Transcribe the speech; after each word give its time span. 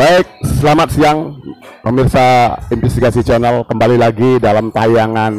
Baik, 0.00 0.32
selamat 0.64 0.88
siang 0.96 1.18
pemirsa 1.84 2.56
Investigasi 2.72 3.20
Channel 3.20 3.68
kembali 3.68 4.00
lagi 4.00 4.40
dalam 4.40 4.72
tayangan 4.72 5.36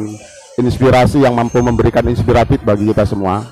inspirasi 0.54 1.18
yang 1.18 1.34
mampu 1.34 1.58
memberikan 1.58 2.06
inspiratif 2.06 2.62
bagi 2.62 2.86
kita 2.86 3.02
semua. 3.02 3.42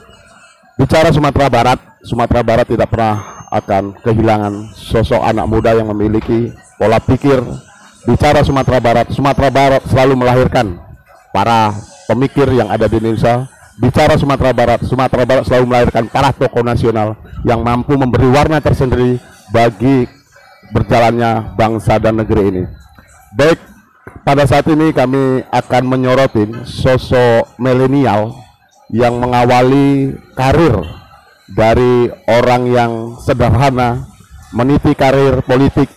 Bicara 0.78 1.10
Sumatera 1.10 1.50
Barat, 1.50 1.82
Sumatera 2.06 2.46
Barat 2.46 2.70
tidak 2.70 2.94
pernah 2.94 3.42
akan 3.50 3.98
kehilangan 4.06 4.70
sosok 4.70 5.18
anak 5.26 5.50
muda 5.50 5.74
yang 5.74 5.90
memiliki 5.90 6.54
pola 6.78 7.02
pikir. 7.02 7.42
Bicara 8.06 8.46
Sumatera 8.46 8.78
Barat, 8.78 9.10
Sumatera 9.10 9.50
Barat 9.50 9.82
selalu 9.90 10.14
melahirkan 10.14 10.78
para 11.34 11.74
pemikir 12.06 12.46
yang 12.54 12.70
ada 12.70 12.86
di 12.86 13.02
Indonesia. 13.02 13.50
Bicara 13.82 14.14
Sumatera 14.14 14.54
Barat, 14.54 14.86
Sumatera 14.86 15.26
Barat 15.26 15.42
selalu 15.42 15.74
melahirkan 15.74 16.06
para 16.06 16.30
tokoh 16.30 16.62
nasional 16.62 17.18
yang 17.42 17.66
mampu 17.66 17.98
memberi 17.98 18.30
warna 18.30 18.62
tersendiri 18.62 19.18
bagi 19.50 20.19
berjalannya 20.70 21.54
bangsa 21.54 21.98
dan 21.98 22.18
negeri 22.22 22.42
ini. 22.50 22.62
Baik, 23.34 23.58
pada 24.26 24.46
saat 24.46 24.66
ini 24.70 24.90
kami 24.90 25.44
akan 25.50 25.82
menyorotin 25.86 26.66
sosok 26.66 27.54
milenial 27.58 28.34
yang 28.90 29.18
mengawali 29.22 30.18
karir 30.34 30.74
dari 31.50 32.10
orang 32.26 32.62
yang 32.70 32.92
sederhana, 33.22 34.06
meniti 34.50 34.94
karir 34.94 35.42
politik 35.42 35.90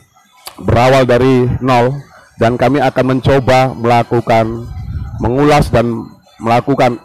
berawal 0.62 1.06
dari 1.06 1.50
nol 1.62 1.98
dan 2.38 2.58
kami 2.58 2.82
akan 2.82 3.18
mencoba 3.18 3.74
melakukan 3.74 4.70
mengulas 5.18 5.70
dan 5.70 6.06
melakukan 6.38 7.02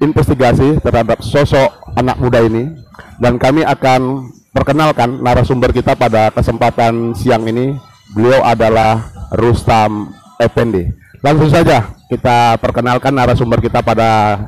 investigasi 0.00 0.80
terhadap 0.80 1.20
sosok 1.24 1.72
anak 1.96 2.16
muda 2.20 2.44
ini 2.44 2.76
dan 3.20 3.40
kami 3.40 3.64
akan 3.64 4.28
perkenalkan 4.54 5.18
narasumber 5.18 5.74
kita 5.74 5.98
pada 5.98 6.30
kesempatan 6.30 7.12
siang 7.18 7.42
ini. 7.50 7.74
Beliau 8.14 8.46
adalah 8.46 9.10
Rustam 9.34 10.14
Effendi. 10.38 10.86
Langsung 11.18 11.50
saja 11.50 11.90
kita 12.06 12.62
perkenalkan 12.62 13.10
narasumber 13.10 13.58
kita 13.58 13.82
pada 13.82 14.38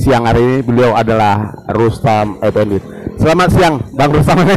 siang 0.00 0.24
hari 0.24 0.40
ini. 0.40 0.58
Beliau 0.64 0.96
adalah 0.96 1.52
Rustam 1.68 2.40
Effendi. 2.40 2.80
Selamat 3.20 3.52
siang, 3.52 3.84
Bang 3.92 4.10
Rustam. 4.16 4.40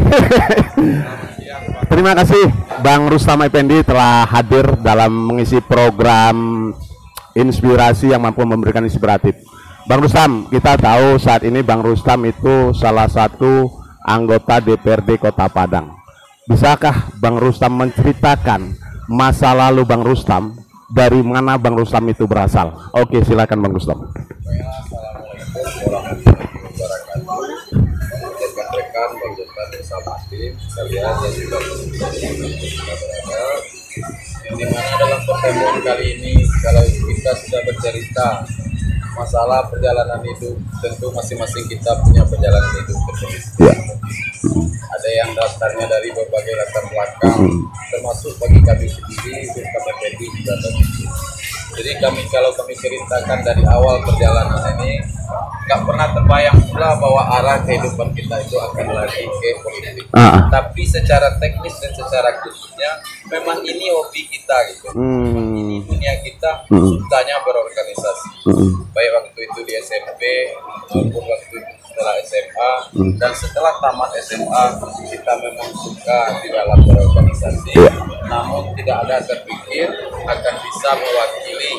Terima 1.88 2.12
kasih 2.16 2.52
Bang 2.84 3.08
Rustam 3.08 3.44
Effendi 3.44 3.80
telah 3.84 4.28
hadir 4.28 4.76
dalam 4.80 5.32
mengisi 5.32 5.60
program 5.64 6.70
inspirasi 7.36 8.12
yang 8.16 8.24
mampu 8.24 8.44
memberikan 8.48 8.84
inspiratif. 8.84 9.36
Bang 9.88 10.04
Rustam, 10.04 10.52
kita 10.52 10.76
tahu 10.76 11.16
saat 11.16 11.48
ini 11.48 11.64
Bang 11.64 11.80
Rustam 11.80 12.28
itu 12.28 12.76
salah 12.76 13.08
satu 13.08 13.72
anggota 14.08 14.64
DPRD 14.64 15.20
Kota 15.20 15.52
Padang. 15.52 16.00
Bisakah 16.48 17.12
Bang 17.20 17.36
Rustam 17.36 17.76
menceritakan 17.76 18.72
masa 19.12 19.52
lalu 19.52 19.84
Bang 19.84 20.00
Rustam 20.00 20.56
dari 20.88 21.20
mana 21.20 21.60
Bang 21.60 21.76
Rustam 21.76 22.08
itu 22.08 22.24
berasal? 22.24 22.72
Oke, 22.96 23.20
silakan 23.28 23.68
Bang 23.68 23.76
Rustam. 23.76 24.00
Yang 34.48 34.56
di 34.56 34.66
mana 34.72 35.16
pertemuan 35.28 35.78
kali 35.84 36.06
ini 36.16 36.34
kalau 36.64 36.84
kita 36.88 37.32
sudah 37.44 37.62
bercerita 37.68 38.28
masalah 39.18 39.66
perjalanan 39.68 40.22
hidup 40.22 40.56
tentu 40.80 41.10
masing-masing 41.12 41.66
kita 41.66 41.92
punya 42.06 42.22
perjalanan 42.24 42.72
hidup 42.86 42.98
berbeda. 43.10 43.40
Ya. 43.66 43.76
Ada 44.88 45.10
yang 45.10 45.30
daftarnya 45.34 45.86
dari 45.90 46.10
berbagai 46.14 46.54
latar 46.54 46.86
belakang, 46.88 47.42
termasuk 47.90 48.34
bagi 48.38 48.62
kami 48.62 48.86
sendiri, 48.86 49.50
Fendi 50.08 50.28
juga 50.40 50.54
tadi. 50.64 50.84
Jadi 51.78 51.92
kami 52.02 52.22
kalau 52.32 52.50
kami 52.56 52.74
ceritakan 52.74 53.44
dari 53.44 53.62
awal 53.68 54.02
perjalanan 54.02 54.62
ini, 54.80 54.98
nggak 55.68 55.82
pernah 55.84 56.08
terbayang 56.16 56.58
pula 56.72 56.96
bahwa 56.98 57.22
arah 57.38 57.58
kehidupan 57.68 58.10
kita 58.16 58.36
itu 58.40 58.56
akan 58.56 58.86
lari 58.98 59.28
ke 59.28 59.50
politik. 59.62 60.08
Ah. 60.16 60.48
Tapi 60.48 60.88
secara 60.88 61.38
teknis 61.38 61.76
dan 61.84 61.92
secara 61.94 62.40
khususnya, 62.42 62.92
memang 63.28 63.60
ini 63.64 63.92
hobi 63.92 64.22
kita 64.28 64.58
gitu. 64.74 64.88
Hmm. 64.94 65.84
Dunia 65.88 66.14
kita 66.24 66.68
Hmm. 66.68 66.98
berorganisasi 67.46 68.30
Hmm. 68.44 68.72
baik 68.92 69.12
waktu 69.14 69.40
itu 69.46 69.60
di 69.64 69.74
SMP 69.78 70.22
maupun 70.92 71.24
waktu 71.24 71.56
itu 71.56 71.74
setelah 71.88 72.14
SMA 72.24 72.72
dan 73.18 73.32
setelah 73.34 73.74
tamat 73.80 74.12
SMA 74.20 74.64
kita 75.08 75.34
memang 75.40 75.70
suka 75.74 76.20
di 76.44 76.48
dalam 76.52 76.80
berorganisasi 76.84 77.74
Iya. 77.74 77.92
namun 78.28 78.74
tidak 78.76 78.98
ada 79.08 79.18
terpikir 79.24 79.88
akan 80.26 80.54
bisa 80.60 80.90
mewakili 80.94 81.74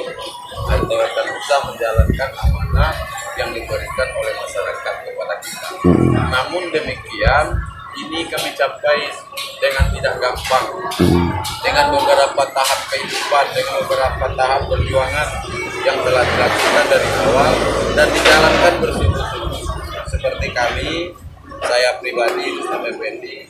atau 0.68 0.96
akan 0.96 1.26
bisa 1.28 1.56
menjalankan 1.68 2.30
amanah 2.38 2.92
yang 3.38 3.50
diberikan 3.54 4.08
oleh 4.16 4.32
masyarakat 4.36 4.94
kepada 5.04 5.34
kita 5.38 5.68
namun 6.28 6.62
demikian 6.72 7.46
ini 8.06 8.20
kami 8.30 8.50
capai 8.54 9.10
dengan 9.58 9.84
tidak 9.90 10.14
gampang 10.22 10.66
dengan 11.62 11.86
beberapa 11.94 12.42
tahap 12.54 12.80
kehidupan, 12.90 13.44
dengan 13.54 13.74
beberapa 13.84 14.26
tahap 14.38 14.60
perjuangan 14.70 15.28
yang 15.82 15.98
telah 16.02 16.24
dilakukan 16.26 16.84
dari 16.90 17.08
awal 17.26 17.52
dan 17.94 18.06
dijalankan 18.10 18.74
bersungguh-sungguh. 18.82 19.62
Seperti 20.08 20.46
kami, 20.54 20.90
saya 21.62 21.98
pribadi, 22.00 22.46
Rustam 22.58 22.82
Effendi, 22.86 23.46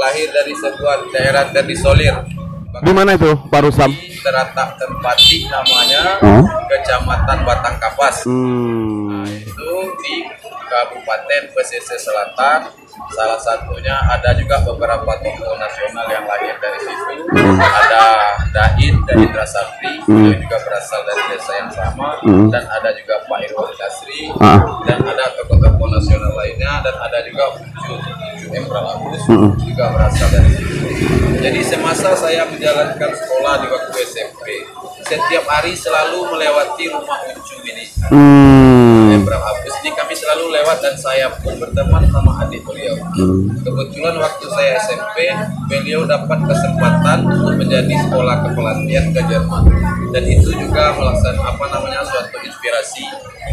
lahir 0.00 0.28
dari 0.32 0.52
sebuah 0.56 0.96
daerah 1.12 1.44
terisolir. 1.52 2.16
Di 2.82 2.90
mana 2.90 3.14
itu 3.14 3.30
Pak 3.46 3.60
Rustam? 3.70 3.94
Terletak 3.94 4.74
Tempati 4.80 5.46
namanya, 5.46 6.18
Hmm. 6.18 6.42
Kecamatan 6.66 7.38
Batang 7.46 7.76
Kapas. 7.78 8.26
Hmm. 8.26 9.22
Itu 9.30 9.94
di 10.02 10.26
Kabupaten 10.74 11.42
Pesisir 11.54 11.98
Selatan. 12.02 12.66
Salah 13.14 13.38
satunya 13.38 13.94
ada 14.10 14.34
juga 14.34 14.58
beberapa 14.66 15.06
tokoh 15.22 15.54
nasional 15.54 16.06
yang 16.10 16.26
lahir 16.26 16.54
dari 16.58 16.78
situ. 16.82 17.14
Ada 17.62 18.04
Dain 18.50 18.94
dan 19.06 19.16
Indra 19.18 19.46
Sapri, 19.46 19.98
beliau 20.06 20.34
juga 20.38 20.56
berasal 20.62 21.00
dari 21.06 21.22
desa 21.34 21.52
yang 21.58 21.70
sama. 21.74 22.18
Dan 22.50 22.64
ada 22.66 22.90
juga 22.94 23.14
Pak 23.26 23.38
Irwan 23.50 23.74
Kasri. 23.78 24.30
Ah. 24.38 24.58
Dan 24.86 24.98
ada 25.02 25.30
tokoh-tokoh 25.38 25.88
nasional 25.90 26.32
lainnya. 26.38 26.82
Dan 26.86 26.94
ada 27.02 27.18
juga 27.26 27.44
Ucu, 27.54 27.94
Ucu 27.98 28.46
Emra 28.54 28.80
Labus, 28.82 29.22
juga 29.62 29.84
berasal 29.94 30.28
dari 30.30 30.50
situ. 30.54 30.74
Jadi 31.42 31.60
semasa 31.66 32.14
saya 32.14 32.46
menjalankan 32.46 33.10
sekolah 33.10 33.54
di 33.62 33.66
waktu 33.68 33.90
SMP, 34.06 34.42
setiap 35.04 35.44
hari 35.44 35.76
selalu 35.76 36.32
melewati 36.32 36.84
rumah 36.88 37.20
Ucu 37.36 37.60
ini. 37.68 37.84
Hmm. 38.08 39.20
Abus 39.24 39.76
ini 39.84 39.90
kami 39.92 40.14
selalu 40.16 40.52
lewat 40.56 40.80
dan 40.80 40.96
saya 40.96 41.28
pun 41.40 41.56
berteman 41.60 42.04
sama 42.08 42.44
adik 42.44 42.64
beliau. 42.64 42.96
Kebetulan 43.60 44.16
waktu 44.16 44.46
saya 44.52 44.80
SMP, 44.80 45.28
beliau 45.68 46.08
dapat 46.08 46.44
kesempatan 46.48 47.28
untuk 47.28 47.54
menjadi 47.60 47.94
sekolah 48.08 48.48
kepelatihan 48.48 49.06
ke 49.12 49.20
Jerman. 49.28 49.64
Dan 50.12 50.24
itu 50.28 50.50
juga 50.56 50.96
melaksanakan 50.96 51.44
apa 51.44 51.64
namanya 51.72 52.00
suatu 52.04 52.36
inspirasi 52.40 53.04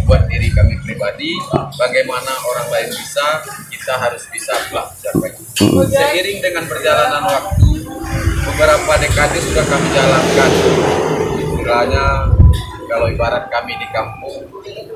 buat 0.07 0.27
diri 0.31 0.51
kami 0.51 0.79
pribadi. 0.83 1.35
Bagaimana 1.75 2.31
orang 2.39 2.67
lain 2.71 2.89
bisa, 2.95 3.43
kita 3.67 3.93
harus 3.99 4.23
bisa 4.31 4.55
pula 4.71 4.87
mencapai. 4.87 5.31
Seiring 5.91 6.39
dengan 6.39 6.63
perjalanan 6.67 7.23
waktu, 7.27 7.69
beberapa 8.47 8.91
dekade 9.03 9.39
sudah 9.43 9.65
kami 9.67 9.87
jalankan. 9.91 10.51
Istilahnya 11.61 12.25
kalau 12.89 13.05
ibarat 13.05 13.45
kami 13.53 13.77
di 13.77 13.85
kampung, 13.93 14.33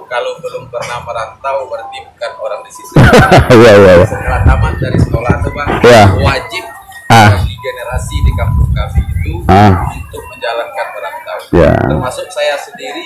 kalau 0.09 0.31
belum 0.41 0.65
pernah 0.73 0.97
merantau 1.05 1.69
berarti 1.69 2.01
bukan 2.01 2.31
orang 2.41 2.62
di 2.65 2.71
sisi. 2.73 2.94
Iya 3.53 3.73
iya. 3.77 3.94
iya. 4.01 4.06
Setelah 4.09 4.41
tamat 4.41 4.73
dari 4.81 4.97
sekolah 4.97 5.29
itu 5.38 5.50
bang, 5.53 5.69
Iya. 5.85 6.03
wajib 6.25 6.65
Ah. 7.06 7.38
bagi 7.38 7.53
generasi 7.53 8.17
di 8.17 8.31
kampung 8.33 8.65
kami 8.73 8.97
itu 8.97 9.33
Ah. 9.45 9.94
untuk 9.94 10.25
menjalankan 10.25 10.88
merantau. 10.89 11.38
Ya. 11.53 11.73
Termasuk 11.85 12.27
saya 12.33 12.57
sendiri 12.57 13.06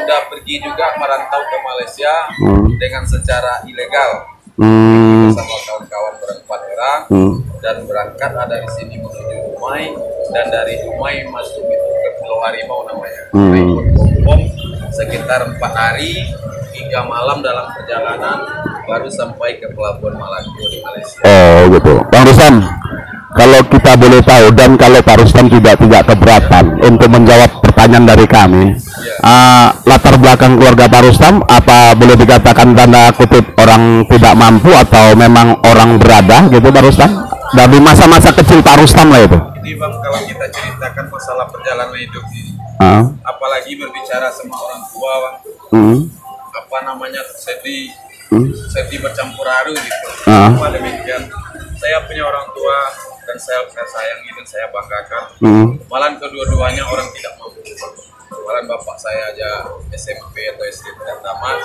sudah 0.00 0.24
pergi 0.32 0.64
juga 0.64 0.96
merantau 0.96 1.44
ke 1.44 1.56
Malaysia 1.60 2.14
Hmm. 2.40 2.72
dengan 2.80 3.04
secara 3.04 3.60
ilegal 3.68 4.32
Hmm. 4.56 5.28
bersama 5.28 5.56
kawan-kawan 5.60 6.14
berempat 6.24 6.60
orang 6.72 7.00
Hmm. 7.12 7.34
dan 7.60 7.84
berangkat 7.84 8.32
ada 8.32 8.56
di 8.56 8.70
sini 8.72 8.96
menuju 8.96 9.36
Dumai 9.54 9.92
dan 10.32 10.48
dari 10.48 10.80
Dumai 10.80 11.24
masuk 11.28 11.62
Pulau 12.34 12.50
Harimau 12.50 12.82
namanya. 12.90 13.22
Hmm. 13.30 13.78
Bom 14.26 14.40
sekitar 14.90 15.46
empat 15.46 15.70
hari 15.70 16.18
hingga 16.74 17.06
malam 17.06 17.38
dalam 17.46 17.70
perjalanan 17.70 18.42
baru 18.90 19.06
sampai 19.06 19.62
ke 19.62 19.70
Pelabuhan 19.70 20.18
Malako 20.18 20.66
di 20.66 20.82
Malaysia. 20.82 21.22
Oh 21.22 21.70
gitu. 21.70 21.94
Bang 22.10 22.26
Rustam, 22.26 22.58
kalau 23.38 23.60
kita 23.70 23.94
boleh 23.94 24.18
tahu 24.26 24.46
dan 24.50 24.74
kalau 24.74 24.98
Pak 24.98 25.16
Rustam 25.22 25.46
tidak 25.46 25.78
tidak 25.78 26.02
keberatan 26.10 26.64
untuk 26.82 27.06
menjawab 27.06 27.50
pertanyaan 27.62 28.06
dari 28.10 28.26
kami, 28.26 28.74
ah, 29.22 29.70
latar 29.86 30.18
belakang 30.18 30.58
keluarga 30.58 30.90
Pak 30.90 31.02
Rustam 31.06 31.38
apa 31.46 31.94
boleh 31.94 32.18
dikatakan 32.18 32.74
tanda 32.74 33.14
kutip 33.14 33.46
orang 33.62 34.10
tidak 34.10 34.34
mampu 34.34 34.74
atau 34.74 35.14
memang 35.14 35.62
orang 35.62 36.02
berada 36.02 36.50
gitu 36.50 36.66
Pak 36.66 36.82
Rustam? 36.82 37.10
Dari 37.54 37.78
masa-masa 37.78 38.34
kecil 38.34 38.58
Pak 38.58 38.82
Rustam 38.82 39.14
lah 39.14 39.22
itu. 39.22 39.53
Bang, 39.74 39.92
kalau 40.00 40.20
kita 40.24 40.46
ceritakan 40.50 41.06
masalah 41.10 41.46
perjalanan 41.50 41.94
hidup 41.94 42.24
ini, 42.30 42.52
Ah. 42.78 43.06
apalagi 43.22 43.74
berbicara 43.78 44.30
sama 44.30 44.54
orang 44.54 44.82
tua 44.90 45.12
bang, 45.22 45.36
Hmm. 45.70 45.98
apa 46.54 46.76
namanya 46.86 47.22
sedih, 47.34 47.90
Hmm. 48.30 48.50
sedih 48.70 48.98
bercampur 49.02 49.46
haru 49.46 49.74
gitu. 49.74 50.08
Ah. 50.26 50.50
Apa 50.50 50.74
demikian? 50.74 51.22
Saya 51.78 52.00
punya 52.06 52.24
orang 52.24 52.46
tua 52.54 52.78
dan 53.24 53.36
saya, 53.36 53.60
saya 53.70 53.86
sayangi 53.86 54.30
dan 54.32 54.46
saya 54.46 54.66
banggakan. 54.70 55.24
Hmm. 55.42 55.68
Malah 55.90 56.14
kedua-duanya 56.16 56.82
orang 56.86 57.08
tidak 57.12 57.34
mampu. 57.38 57.60
Malah 58.44 58.62
bapak 58.66 58.96
saya 58.98 59.30
aja 59.32 59.48
SMP 59.94 60.44
atau 60.52 60.64
SD 60.66 60.86
tidak 60.90 61.18
tamat 61.22 61.58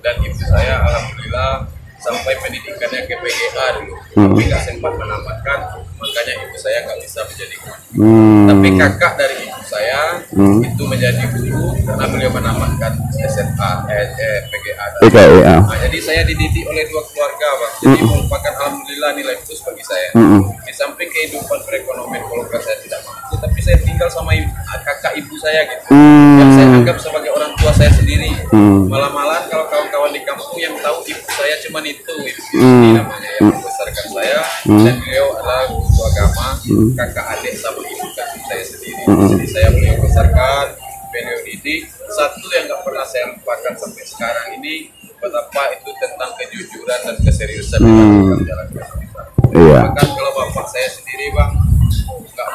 dan 0.00 0.14
ibu 0.22 0.42
saya 0.48 0.80
alhamdulillah 0.80 1.66
sampai 2.02 2.34
pendidikannya 2.42 3.00
ke 3.06 3.14
PGA 3.14 3.66
dulu, 3.78 3.94
Hmm. 4.18 4.34
tapi 4.34 4.42
nggak 4.50 4.62
sempat 4.66 4.92
menamatkan, 4.98 5.58
makanya 5.96 6.32
ibu 6.42 6.56
saya 6.58 6.78
nggak 6.82 6.98
bisa 6.98 7.20
menjadi 7.30 7.54
guru. 7.62 7.78
Hmm. 8.02 8.46
Tapi 8.50 8.68
kakak 8.74 9.12
dari 9.14 9.36
ibu 9.46 9.62
saya 9.62 10.00
Hmm. 10.34 10.60
itu 10.66 10.82
menjadi 10.82 11.22
guru 11.30 11.78
karena 11.86 12.04
beliau 12.10 12.30
menamatkan 12.34 12.92
SMA, 13.22 13.70
eh, 13.86 14.06
eh, 14.18 14.38
PGA. 14.50 14.86
PKI, 15.06 15.38
ah. 15.46 15.60
Nah, 15.62 15.78
jadi 15.78 15.98
saya 16.02 16.22
dididik 16.26 16.66
oleh 16.66 16.84
dua 16.90 17.02
keluarga, 17.06 17.48
bang. 17.54 17.74
Jadi 17.86 17.98
merupakan 18.02 18.52
alhamdulillah 18.58 19.10
nilai 19.14 19.36
plus 19.46 19.62
bagi 19.62 19.84
saya. 19.86 20.10
Hmm. 20.18 20.42
Di 20.66 20.72
samping 20.74 21.06
kehidupan 21.06 21.58
perekonomian 21.62 22.22
keluarga 22.26 22.58
saya 22.58 22.82
tidak 22.82 22.98
mampu, 23.06 23.21
tapi 23.42 23.58
saya 23.58 23.74
tinggal 23.82 24.06
sama 24.06 24.30
ibu, 24.32 24.46
kakak 24.86 25.18
ibu 25.18 25.34
saya 25.42 25.66
gitu. 25.66 25.90
Yang 26.38 26.50
saya 26.54 26.66
Hmm. 26.70 26.78
anggap 26.78 26.96
sebagai 27.02 27.30
orang 27.34 27.50
tua 27.58 27.72
saya 27.74 27.90
sendiri. 27.90 28.30
Hmm. 28.54 28.86
Malah-malah 28.86 29.50
kalau 29.50 29.66
kawan-kawan 29.66 30.14
di 30.14 30.22
kampung 30.22 30.54
yang 30.56 30.78
tahu 30.78 31.02
ibu 31.02 31.26
saya 31.26 31.58
cuma 31.66 31.82
itu, 31.82 32.14
ibu 32.14 32.42
Hmm. 32.54 32.78
ini 32.78 32.88
namanya 32.94 33.30
yang 33.42 33.50
membesarkan 33.50 34.06
saya 34.14 34.40
dan 34.62 34.94
beliau 35.02 35.26
adalah 35.34 35.66
guru 35.66 36.00
agama, 36.06 36.46
kakak 36.94 37.26
adik 37.34 37.54
sama 37.58 37.82
ibu 37.82 38.06
kandung 38.14 38.44
saya 38.46 38.62
sendiri. 38.62 39.02
Jadi 39.02 39.46
saya 39.50 39.68
beliau 39.74 39.94
besarkan, 39.98 40.66
beliau 41.10 41.38
didik. 41.42 41.82
Satu 42.12 42.46
yang 42.54 42.64
nggak 42.70 42.80
pernah 42.86 43.04
saya 43.04 43.24
lupakan 43.34 43.74
sampai 43.74 44.04
sekarang 44.06 44.46
ini 44.62 44.86
betapa 45.18 45.62
itu 45.74 45.90
tentang 45.98 46.30
kejujuran 46.34 47.00
dan 47.06 47.16
keseriusan 47.22 47.80
dalam 47.80 48.42
jalan 48.42 48.66
kehidupan. 48.70 49.26
Iya. 49.54 49.80
Bahkan 49.86 50.06
kalau 50.12 50.32
bapak 50.34 50.66
saya 50.66 50.88
sendiri 50.90 51.26
bang, 51.30 51.52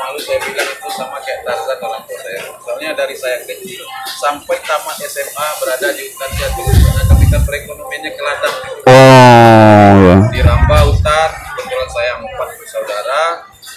malu 0.07 0.23
saya 0.23 0.39
bilang 0.39 0.63
itu 0.71 0.87
sama 0.95 1.19
kayak 1.19 1.43
Tarzan 1.43 1.83
orang 1.83 1.99
tua 2.07 2.15
saya. 2.23 2.39
Soalnya 2.63 2.89
dari 2.95 3.11
saya 3.19 3.43
kecil 3.43 3.83
sampai 4.23 4.55
tamat 4.63 4.95
SMA 5.03 5.47
berada 5.59 5.87
di 5.91 6.01
hutan 6.07 6.31
jatuh 6.31 6.63
karena 6.63 7.03
ketika 7.11 7.37
perekonomiannya 7.43 8.11
ke 8.15 8.21
ladang 8.23 8.55
Oh, 8.87 9.91
ya. 10.07 10.15
di 10.31 10.39
Ramba 10.39 10.77
hutan 10.87 11.29
kebetulan 11.59 11.89
saya 11.91 12.11
empat 12.23 12.49
bersaudara 12.55 13.23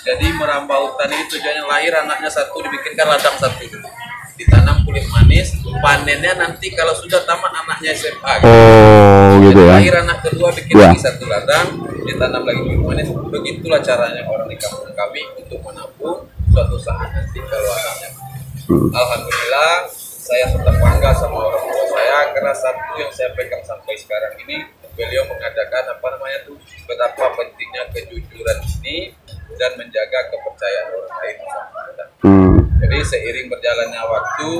jadi 0.07 0.27
merambah 0.39 0.79
hutan 0.87 1.11
ini 1.11 1.25
tujuannya 1.27 1.65
lahir 1.67 1.93
anaknya 1.99 2.31
satu 2.31 2.63
dibikinkan 2.63 3.11
ladang 3.11 3.35
satu 3.35 3.67
ditanam 4.41 4.81
kulit 4.83 5.05
manis 5.07 5.53
panennya 5.79 6.33
nanti 6.35 6.73
kalau 6.73 6.97
sudah 6.97 7.21
tamat 7.23 7.53
anaknya 7.55 7.93
SMA 7.93 8.33
gitu. 8.41 8.49
Oh, 8.49 9.29
gitu 9.39 9.61
ya. 9.61 9.73
lahir 9.77 9.95
anak 9.99 10.19
kedua 10.25 10.49
bikin 10.51 10.75
Ya. 10.75 10.89
lagi 10.89 10.99
satu 10.99 11.25
ladang 11.25 11.67
ditanam 12.03 12.43
lagi 12.43 12.61
kulit 12.63 12.81
manis 12.81 13.09
begitulah 13.29 13.81
caranya 13.81 14.25
orang 14.25 14.49
di 14.49 14.57
kampung 14.57 14.89
kami 14.91 15.21
untuk 15.37 15.61
menabung 15.61 16.19
suatu 16.49 16.77
saat 16.77 17.09
nanti 17.11 17.39
kalau 17.43 17.71
anaknya 17.71 18.09
Hmm. 18.63 18.87
Alhamdulillah 18.87 19.91
saya 19.91 20.47
tetap 20.47 20.71
bangga 20.73 21.11
sama 21.13 21.43
orang 21.43 21.65
tua 21.67 21.85
saya 21.91 22.31
karena 22.31 22.55
satu 22.55 22.93
yang 22.95 23.11
saya 23.11 23.35
pegang 23.35 23.59
sampai 23.67 23.99
sekarang 23.99 24.31
ini 24.39 24.63
beliau 24.95 25.27
mengadakan 25.27 25.91
apa 25.91 26.07
namanya 26.07 26.39
tuh 26.47 26.55
betapa 26.87 27.35
pentingnya 27.35 27.83
kejujuran 27.91 28.59
ini 28.79 29.11
dan 29.59 29.75
menjaga 29.75 30.21
kepercayaan 30.31 30.87
orang 30.89 31.15
lain. 31.19 31.37
Hmm. 32.23 32.59
Jadi 32.81 32.97
seiring 33.05 33.47
berjalannya 33.47 34.03
waktu 34.03 34.51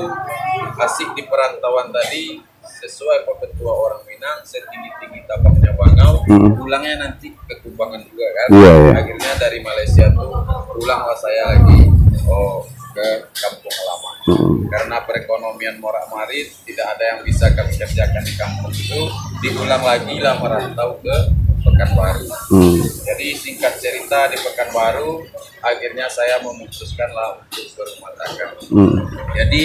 asik 0.77 1.09
di 1.13 1.23
perantauan 1.25 1.89
tadi 1.89 2.37
sesuai 2.61 3.25
petua 3.27 3.73
orang 3.73 4.01
Minang 4.05 4.41
setinggi-tinggi 4.41 5.25
tapaknya 5.25 5.73
bangau 5.73 6.21
Hmm. 6.21 6.53
pulangnya 6.55 6.95
nanti 7.01 7.33
ke 7.33 7.55
Kubangan 7.59 7.97
juga 8.05 8.29
kan 8.31 8.47
Iya, 8.53 8.71
iya. 8.71 8.91
akhirnya 8.95 9.31
dari 9.35 9.59
Malaysia 9.59 10.05
tuh 10.13 10.29
pulanglah 10.69 11.17
saya 11.17 11.57
lagi 11.57 11.89
oh 12.23 12.61
ke 12.91 13.07
kampung 13.33 13.73
halaman 13.73 14.15
Hmm. 14.21 14.55
karena 14.69 14.97
perekonomian 15.01 15.81
morak 15.81 16.05
marit 16.07 16.53
tidak 16.61 16.93
ada 16.93 17.03
yang 17.03 17.19
bisa 17.25 17.49
kami 17.51 17.73
kerjakan 17.73 18.21
di 18.21 18.33
kampung 18.37 18.69
itu 18.69 19.01
diulang 19.41 19.81
lagi 19.81 20.21
lah 20.21 20.37
merantau 20.37 21.01
ke 21.01 21.15
Pekanbaru 21.61 22.25
Hmm. 22.49 22.77
jadi 23.01 23.27
singkat 23.33 23.73
cerita 23.77 24.27
di 24.27 24.37
Pekanbaru 24.37 25.23
akhirnya 25.59 26.09
saya 26.09 26.41
memutuskan 26.41 27.09
lah 27.09 27.37
untuk 27.39 27.65
berumah 27.77 28.11
tangga 28.15 28.45
Hmm. 28.67 28.97
jadi 29.31 29.63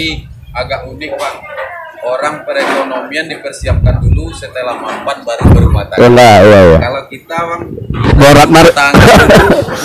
agak 0.53 0.87
unik 0.87 1.11
bang 1.13 1.37
orang 1.99 2.35
perekonomian 2.41 3.25
dipersiapkan 3.27 3.99
dulu 3.99 4.29
setelah 4.31 4.77
mapan 4.77 5.17
baru 5.21 5.43
berumah 5.51 5.83
Ya, 5.83 5.89
tangga 5.91 6.07
enggak, 6.07 6.37
iya, 6.39 6.59
iya. 6.63 6.77
kalau 6.79 7.01
kita 7.07 7.37
bang 7.37 7.63
Borak 8.17 8.49
mar 8.49 8.67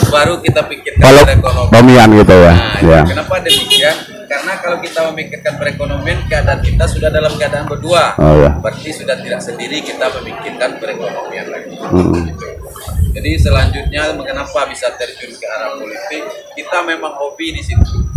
baru 0.09 0.35
kita 0.41 0.61
pikirkan 0.65 1.03
kalau 1.03 1.23
perekonomian 1.25 2.09
gitu 2.15 2.35
ya. 2.35 2.53
Nah, 2.53 2.81
Ya. 2.81 3.01
kenapa 3.05 3.35
demikian? 3.41 3.97
Karena 4.33 4.57
kalau 4.65 4.81
kita 4.81 5.13
memikirkan 5.13 5.61
perekonomian, 5.61 6.25
keadaan 6.25 6.65
kita 6.65 6.89
sudah 6.89 7.13
dalam 7.13 7.37
keadaan 7.37 7.69
berdua. 7.69 8.17
Oh, 8.17 8.33
ya. 8.41 8.57
Berarti 8.65 8.89
sudah 8.89 9.21
tidak 9.21 9.45
sendiri 9.45 9.85
kita 9.85 10.09
memikirkan 10.09 10.81
perekonomian 10.81 11.53
lagi. 11.53 11.77
Hmm. 11.77 12.33
Gitu. 12.33 12.47
Jadi 13.13 13.31
selanjutnya 13.37 14.09
mengapa 14.17 14.65
bisa 14.73 14.89
terjun 14.97 15.37
ke 15.37 15.45
arah 15.45 15.77
politik? 15.77 16.25
Kita 16.57 16.81
memang 16.81 17.13
hobi 17.13 17.53
di 17.53 17.61
situ. 17.61 18.09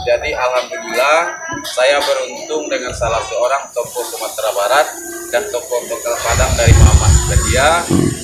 Jadi 0.00 0.32
alhamdulillah 0.32 1.18
saya 1.62 2.00
beruntung 2.00 2.72
dengan 2.72 2.90
salah 2.96 3.20
seorang 3.20 3.68
tokoh 3.76 4.02
Sumatera 4.02 4.50
Barat 4.56 4.86
dan 5.28 5.44
tokoh 5.52 5.84
lokal 5.92 6.16
Padang 6.24 6.52
dari 6.56 6.72
Muhammad 6.72 7.12
Sedia, 7.28 7.68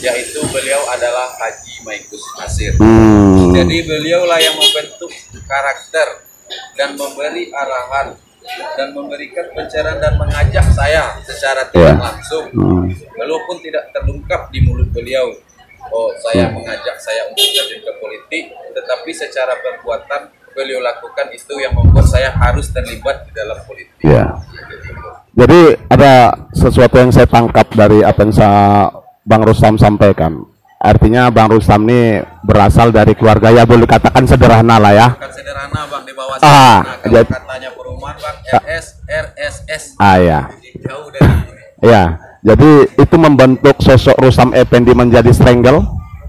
yaitu 0.01 0.41
beliau 0.49 0.81
adalah 0.89 1.37
Haji 1.37 1.85
Maikus 1.85 2.25
Nasir. 2.41 2.73
Hmm. 2.81 3.53
Jadi 3.53 3.85
beliaulah 3.85 4.41
yang 4.41 4.57
membentuk 4.57 5.13
karakter 5.45 6.26
dan 6.75 6.95
memberi 6.95 7.51
arahan 7.51 8.15
dan 8.79 8.95
memberikan 8.95 9.47
pencerahan 9.51 9.99
dan 9.99 10.15
mengajak 10.15 10.67
saya 10.71 11.19
secara 11.27 11.67
tidak 11.67 11.99
Ya. 11.99 11.99
langsung 11.99 12.47
Hmm. 12.55 12.87
walaupun 13.19 13.59
tidak 13.59 13.91
terungkap 13.91 14.47
di 14.55 14.63
mulut 14.63 14.87
beliau 14.95 15.27
oh 15.91 16.11
saya 16.23 16.51
mengajak 16.51 16.95
saya 16.99 17.27
untuk 17.27 17.43
terjun 17.43 17.83
ke 17.83 17.93
politik 17.99 18.45
tetapi 18.71 19.11
secara 19.11 19.55
perbuatan 19.59 20.31
beliau 20.55 20.79
lakukan 20.81 21.29
itu 21.31 21.55
yang 21.59 21.75
membuat 21.75 22.07
saya 22.07 22.31
harus 22.33 22.71
terlibat 22.71 23.27
di 23.27 23.33
dalam 23.35 23.59
politik 23.67 23.95
Ya. 24.01 24.39
Jadi 25.37 25.77
ada 25.93 26.33
sesuatu 26.57 26.97
yang 26.97 27.13
saya 27.13 27.29
tangkap 27.29 27.69
dari 27.75 28.01
apa 28.01 28.25
yang 28.25 28.33
saya 28.33 28.89
Bang 29.21 29.45
Rustam 29.45 29.77
sampaikan. 29.77 30.47
Artinya 30.79 31.29
Bang 31.29 31.51
Rustam 31.53 31.85
ini 31.85 32.23
berasal 32.41 32.89
dari 32.89 33.13
keluarga 33.13 33.51
ya 33.51 33.67
boleh 33.67 33.85
katakan 33.85 34.25
sederhana 34.25 34.79
lah 34.79 34.93
ya. 34.95 35.09
kan 35.19 35.29
sederhana 35.29 35.85
bang 35.91 36.05
bawah 36.39 36.53
Ah, 36.53 36.81
kalau 36.99 37.13
jadi- 37.15 37.31
katanya 37.31 37.71
perumahan 37.73 38.17
bang 38.17 38.37
RS 38.59 38.87
RSS 39.07 39.85
Ah 39.97 40.17
ya. 40.17 40.41
jauh 40.79 41.09
dari 41.09 41.55
Ya. 41.83 42.03
Jadi 42.41 42.71
itu 42.95 43.17
membentuk 43.17 43.77
sosok 43.79 44.17
Rustam 44.19 44.51
Effendi 44.53 44.93
menjadi 44.93 45.29
strangle. 45.31 45.83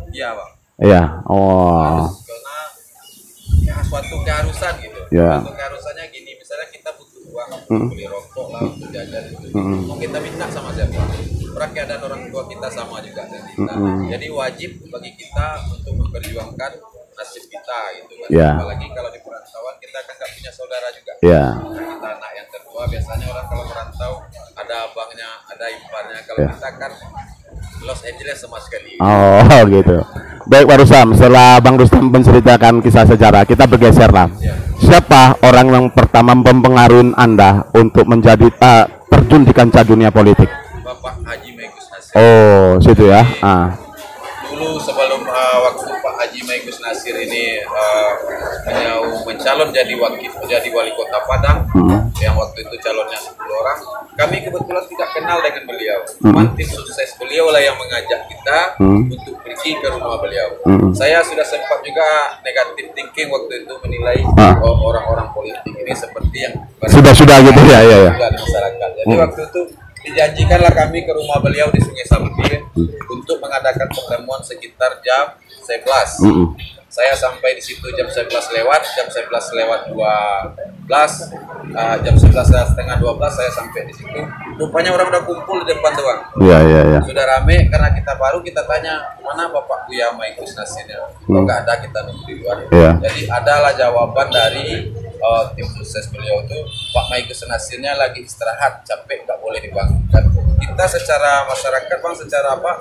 iya 0.10 0.34
bang 0.34 0.50
Ya. 0.80 1.04
Oh. 1.24 2.06
karena 2.06 2.58
ya, 3.64 3.76
suatu 3.82 4.16
keharusan 4.22 4.74
gitu. 4.80 5.00
Ya. 5.10 5.40
Suatu 5.40 5.54
keharusannya 5.54 6.06
gini, 6.08 6.32
misalnya 6.36 6.68
kita 6.70 6.90
butuh 6.92 7.22
uang 7.28 7.50
untuk 7.52 7.70
Hmm. 7.72 7.88
beli 7.88 8.06
rokok 8.06 8.48
lah, 8.52 8.62
untuk 8.64 8.90
jajan 8.92 9.24
itu. 9.28 9.48
Hmm. 9.52 9.80
Mau 9.86 9.96
kita 9.96 10.18
minta 10.20 10.46
sama 10.48 10.70
siapa? 10.72 11.02
Orang 11.52 11.72
keadaan 11.72 12.02
orang 12.04 12.22
tua 12.28 12.44
kita 12.46 12.68
sama 12.70 13.02
juga 13.02 13.26
dengan 13.26 13.46
kita. 13.48 13.74
Hmm. 13.74 14.06
Jadi 14.08 14.28
wajib 14.30 14.72
bagi 14.88 15.12
kita 15.14 15.48
untuk 15.68 15.94
memperjuangkan 15.96 16.72
nasib 17.16 17.44
kita 17.48 17.80
gitu 17.96 18.14
kan. 18.16 18.30
Ya. 18.30 18.50
Apalagi 18.54 18.86
kalau 18.92 19.10
di 19.10 19.20
perantauan 19.20 19.76
kita 19.80 19.98
kan 20.00 20.14
nggak 20.16 20.32
punya 20.32 20.52
saudara 20.68 20.88
juga. 20.92 21.12
Ya. 21.24 21.44
Kita 21.64 22.08
anak 22.12 22.32
yang 22.36 22.50
kedua 22.52 22.82
biasanya 22.92 23.26
orang 23.32 23.46
kalau 23.48 23.64
merantau 23.64 24.12
ada 24.54 24.76
abangnya, 24.84 25.30
ada 25.48 25.66
iparnya. 25.72 26.20
Kalau 26.28 26.40
Ya. 26.44 26.50
kita 26.52 26.70
kan 26.76 26.92
Los 27.78 28.02
Angeles 28.04 28.38
sama 28.44 28.60
sekali. 28.60 29.00
Oh 29.00 29.62
gitu. 29.80 29.96
Baik 30.48 30.68
Pak 30.68 30.78
Rustam, 30.84 31.08
setelah 31.16 31.60
Bang 31.64 31.80
Rustam 31.80 32.12
menceritakan 32.12 32.84
kisah 32.84 33.08
sejarah, 33.08 33.48
kita 33.48 33.64
bergeser 33.64 34.12
lah. 34.12 34.28
Ya. 34.44 34.60
Siapa 34.78 35.40
orang 35.40 35.68
yang 35.72 35.86
pertama 35.90 36.36
mempengaruhi 36.36 37.16
Anda 37.16 37.64
untuk 37.72 38.04
menjadi 38.04 38.52
eh, 38.52 38.86
terjun 39.08 39.48
di 39.48 39.56
kancah 39.56 39.88
dunia 39.88 40.12
politik? 40.12 40.52
Bapak 40.84 41.24
Haji 41.24 41.52
Megus 41.56 41.88
Nasir. 41.88 42.14
Oh, 42.20 42.76
situ 42.84 43.08
ya. 43.08 43.24
Ah. 43.40 43.72
dulu 44.48 44.80
sebelum 44.82 45.22
uh, 45.22 45.58
waktu 45.70 45.86
Haji 46.28 46.44
Maikus 46.44 46.84
Nasir 46.84 47.16
ini 47.16 47.64
uh, 47.64 48.12
mencalon 49.24 49.72
jadi 49.72 49.96
wakil 49.96 50.28
jadi 50.44 50.68
wali 50.76 50.92
kota 50.92 51.24
Padang 51.24 51.64
Hmm. 51.72 52.12
yang 52.20 52.36
waktu 52.36 52.68
itu 52.68 52.76
calonnya 52.84 53.16
10 53.16 53.32
orang 53.40 53.80
kami 54.12 54.44
kebetulan 54.44 54.84
tidak 54.84 55.10
kenal 55.16 55.40
dengan 55.40 55.64
beliau 55.64 56.00
Hmm. 56.20 56.52
tim 56.52 56.68
sukses 56.68 57.16
beliau 57.16 57.48
lah 57.48 57.64
yang 57.64 57.80
mengajak 57.80 58.28
kita 58.28 58.76
Hmm. 58.76 59.08
untuk 59.08 59.40
pergi 59.40 59.72
ke 59.80 59.88
rumah 59.88 60.20
beliau. 60.20 60.52
Hmm. 60.68 60.92
Saya 60.92 61.24
sudah 61.24 61.48
sempat 61.48 61.80
juga 61.80 62.04
negatif 62.44 62.92
thinking 62.92 63.32
waktu 63.32 63.64
itu 63.64 63.74
menilai 63.80 64.20
Ah. 64.36 64.60
oh, 64.60 64.84
orang-orang 64.84 65.32
politik 65.32 65.64
ini 65.72 65.96
seperti 65.96 66.44
yang 66.44 66.54
Sudah-sudah 66.84 67.40
gitu 67.40 67.62
ya, 67.72 67.80
ya, 67.80 67.98
ya. 68.04 68.12
masyarakat. 68.12 68.90
Jadi 69.00 69.14
Hmm. 69.16 69.24
waktu 69.24 69.42
itu 69.48 69.62
dijanjikanlah 70.04 70.74
kami 70.76 71.08
ke 71.08 71.12
rumah 71.14 71.40
beliau 71.40 71.72
di 71.72 71.80
Sungai 71.80 72.04
Sampir 72.04 72.60
Hmm. 72.76 72.90
untuk 73.08 73.40
mengadakan 73.40 73.88
pertemuan 73.88 74.44
sekitar 74.44 75.00
jam 75.00 75.40
11. 75.68 76.24
Mm-mm. 76.24 76.48
Saya 76.88 77.12
sampai 77.20 77.52
di 77.60 77.62
situ 77.62 77.84
jam 78.00 78.08
11 78.08 78.32
lewat, 78.32 78.82
jam 78.96 79.08
11 79.12 79.28
lewat 79.60 79.82
12, 79.92 80.00
uh, 81.76 81.96
jam 82.00 82.16
11 82.16 82.32
setengah 82.48 82.96
12 82.96 83.28
saya 83.28 83.52
sampai 83.52 83.92
di 83.92 83.94
situ. 83.94 84.20
Rupanya 84.56 84.96
orang 84.96 85.12
udah 85.12 85.24
kumpul 85.28 85.68
di 85.68 85.76
depan 85.76 85.92
doang. 86.00 86.20
Iya, 86.40 86.58
iya, 86.64 86.82
iya. 86.96 87.00
Sudah 87.04 87.28
rame 87.28 87.68
karena 87.68 87.92
kita 87.92 88.16
baru 88.16 88.40
kita 88.40 88.64
tanya 88.64 89.04
mana 89.20 89.52
Bapak 89.52 89.86
Buya 89.86 90.16
Maikus 90.16 90.56
Nasirnya. 90.56 91.12
Kalau 91.28 91.44
nggak 91.44 91.60
ada 91.68 91.74
kita 91.84 92.00
nunggu 92.08 92.24
di 92.24 92.34
luar. 92.40 92.58
Iya. 92.72 92.92
Jadi 93.04 93.22
adalah 93.36 93.72
jawaban 93.76 94.28
dari 94.32 94.88
uh, 95.20 95.44
tim 95.54 95.68
sukses 95.76 96.08
beliau 96.08 96.40
itu 96.48 96.58
Pak 96.96 97.06
Maikus 97.12 97.44
Nasirnya 97.46 98.00
lagi 98.00 98.24
istirahat 98.24 98.88
capek 98.88 99.28
nggak 99.28 99.38
boleh 99.44 99.60
dibangunkan. 99.60 100.47
Kita 100.58 100.86
secara 100.90 101.46
masyarakat 101.46 101.98
bang 101.98 102.16
secara 102.18 102.58
apa 102.58 102.72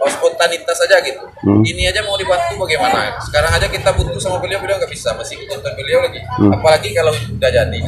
oh, 0.00 0.10
spontanitas 0.10 0.76
saja 0.76 1.00
gitu. 1.04 1.20
Hmm. 1.42 1.64
Ini 1.64 1.92
aja 1.92 2.00
mau 2.04 2.16
dibantu 2.16 2.60
bagaimana? 2.60 3.16
Sekarang 3.24 3.52
aja 3.52 3.66
kita 3.68 3.92
butuh 3.92 4.20
sama 4.20 4.38
beliau 4.40 4.60
beliau 4.60 4.76
nggak 4.80 4.92
bisa 4.92 5.12
masih 5.16 5.40
ikut 5.40 5.60
beliau 5.60 6.04
lagi. 6.04 6.20
Hmm. 6.38 6.52
Apalagi 6.54 6.92
kalau 6.92 7.12
udah 7.12 7.50
jadi. 7.50 7.78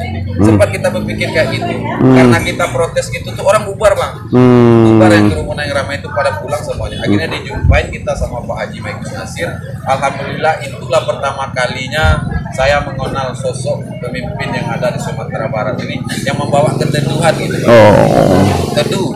Sempat 0.41 0.69
kita 0.73 0.87
berpikir 0.91 1.31
kayak 1.31 1.49
gitu 1.55 1.75
karena 2.01 2.37
kita 2.41 2.65
protes 2.69 3.07
gitu 3.09 3.29
tuh 3.33 3.45
orang 3.45 3.63
bubar 3.65 3.93
bang. 3.95 4.13
Hmm. 4.33 4.83
Bubar 4.85 5.09
yang 5.13 5.25
kerumunan 5.31 5.63
yang 5.65 5.77
ramai 5.77 5.97
itu 5.97 6.09
pada 6.11 6.37
pulang 6.41 6.61
semuanya. 6.61 7.01
Akhirnya 7.01 7.29
dijumpain 7.31 7.87
kita 7.89 8.11
sama 8.17 8.43
Pak 8.43 8.57
Haji 8.65 8.77
Maikus 8.83 9.11
Nasir. 9.15 9.49
Alhamdulillah 9.85 10.61
itulah 10.61 11.01
pertama 11.05 11.49
kalinya 11.55 12.21
saya 12.55 12.83
mengenal 12.83 13.35
sosok 13.35 13.83
pemimpin 13.99 14.49
yang 14.53 14.67
ada 14.71 14.91
di 14.93 14.99
Sumatera 15.01 15.49
Barat 15.51 15.75
ini 15.83 15.99
yang 16.23 16.37
membawa 16.39 16.71
keteduhan 16.77 17.33
gitu. 17.35 17.55
Oh. 17.67 18.43
Teduh, 18.75 19.14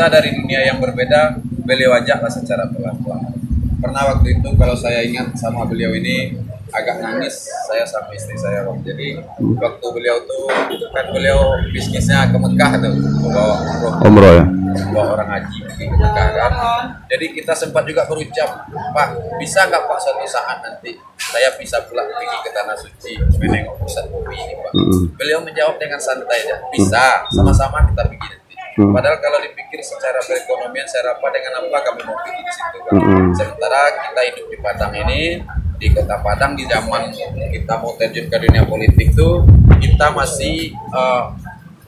kita 0.00 0.16
dari 0.16 0.32
dunia 0.32 0.64
yang 0.64 0.80
berbeda, 0.80 1.36
beliau 1.60 1.92
ajaklah 1.92 2.32
secara 2.32 2.64
pelan-pelan. 2.72 3.20
Pernah 3.84 4.16
waktu 4.16 4.32
itu 4.40 4.48
kalau 4.56 4.72
saya 4.72 5.04
ingat 5.04 5.36
sama 5.36 5.68
beliau 5.68 5.92
ini 5.92 6.40
agak 6.72 7.04
nangis 7.04 7.44
saya 7.68 7.84
sama 7.84 8.08
istri 8.16 8.32
saya 8.40 8.64
Bang. 8.64 8.80
Jadi 8.80 9.20
waktu 9.60 9.86
beliau 9.92 10.24
tuh 10.24 10.48
kan 10.96 11.04
beliau 11.12 11.52
bisnisnya 11.68 12.32
ke 12.32 12.38
Mekah 12.40 12.80
tuh 12.80 12.96
membawa 12.96 13.56
umroh 13.60 13.94
Umroh 14.08 14.32
ya. 14.40 14.44
bawa 14.88 15.20
orang 15.20 15.28
haji 15.36 15.68
ke 15.68 15.84
Mekah 15.92 16.28
kan. 16.32 16.52
Jadi 17.12 17.36
kita 17.36 17.52
sempat 17.52 17.84
juga 17.84 18.08
berucap, 18.08 18.72
Pak, 18.72 19.08
bisa 19.36 19.68
nggak 19.68 19.84
Pak 19.84 19.98
suatu 20.00 20.24
saat 20.24 20.64
nanti 20.64 20.96
saya 21.20 21.52
bisa 21.60 21.76
pula 21.84 22.08
pergi 22.08 22.40
ke 22.40 22.50
tanah 22.56 22.76
suci 22.80 23.20
menengok 23.36 23.76
pusat 23.84 24.08
kopi 24.08 24.32
ini 24.32 24.56
Pak. 24.64 24.72
Mm-mm. 24.80 25.12
Beliau 25.20 25.44
menjawab 25.44 25.76
dengan 25.76 26.00
santai 26.00 26.40
aja, 26.48 26.56
bisa, 26.72 27.28
sama-sama 27.36 27.84
kita 27.84 28.08
pergi 28.08 28.28
nanti. 28.32 28.39
Hmm. 28.80 28.96
Padahal 28.96 29.20
kalau 29.20 29.38
dipikir 29.44 29.80
secara 29.84 30.16
perekonomian, 30.24 30.88
secara 30.88 31.12
apa 31.12 31.26
dengan 31.28 31.52
apa 31.60 31.78
kami 31.84 32.00
mau 32.08 32.16
pergi 32.16 32.40
di 32.40 32.52
situ 32.56 32.78
kan. 32.80 32.92
Mm-mm. 32.96 33.24
Sementara 33.36 33.80
kita 33.92 34.20
hidup 34.32 34.46
di 34.48 34.56
Padang 34.56 34.92
ini, 34.96 35.20
di 35.76 35.86
kota 35.92 36.16
Padang 36.24 36.52
di 36.56 36.64
zaman 36.64 37.12
kita 37.52 37.74
mau 37.76 37.92
terjun 38.00 38.24
ke 38.32 38.36
dunia 38.40 38.64
politik 38.64 39.12
tuh, 39.12 39.44
kita 39.76 40.16
masih 40.16 40.72
eh, 40.72 41.22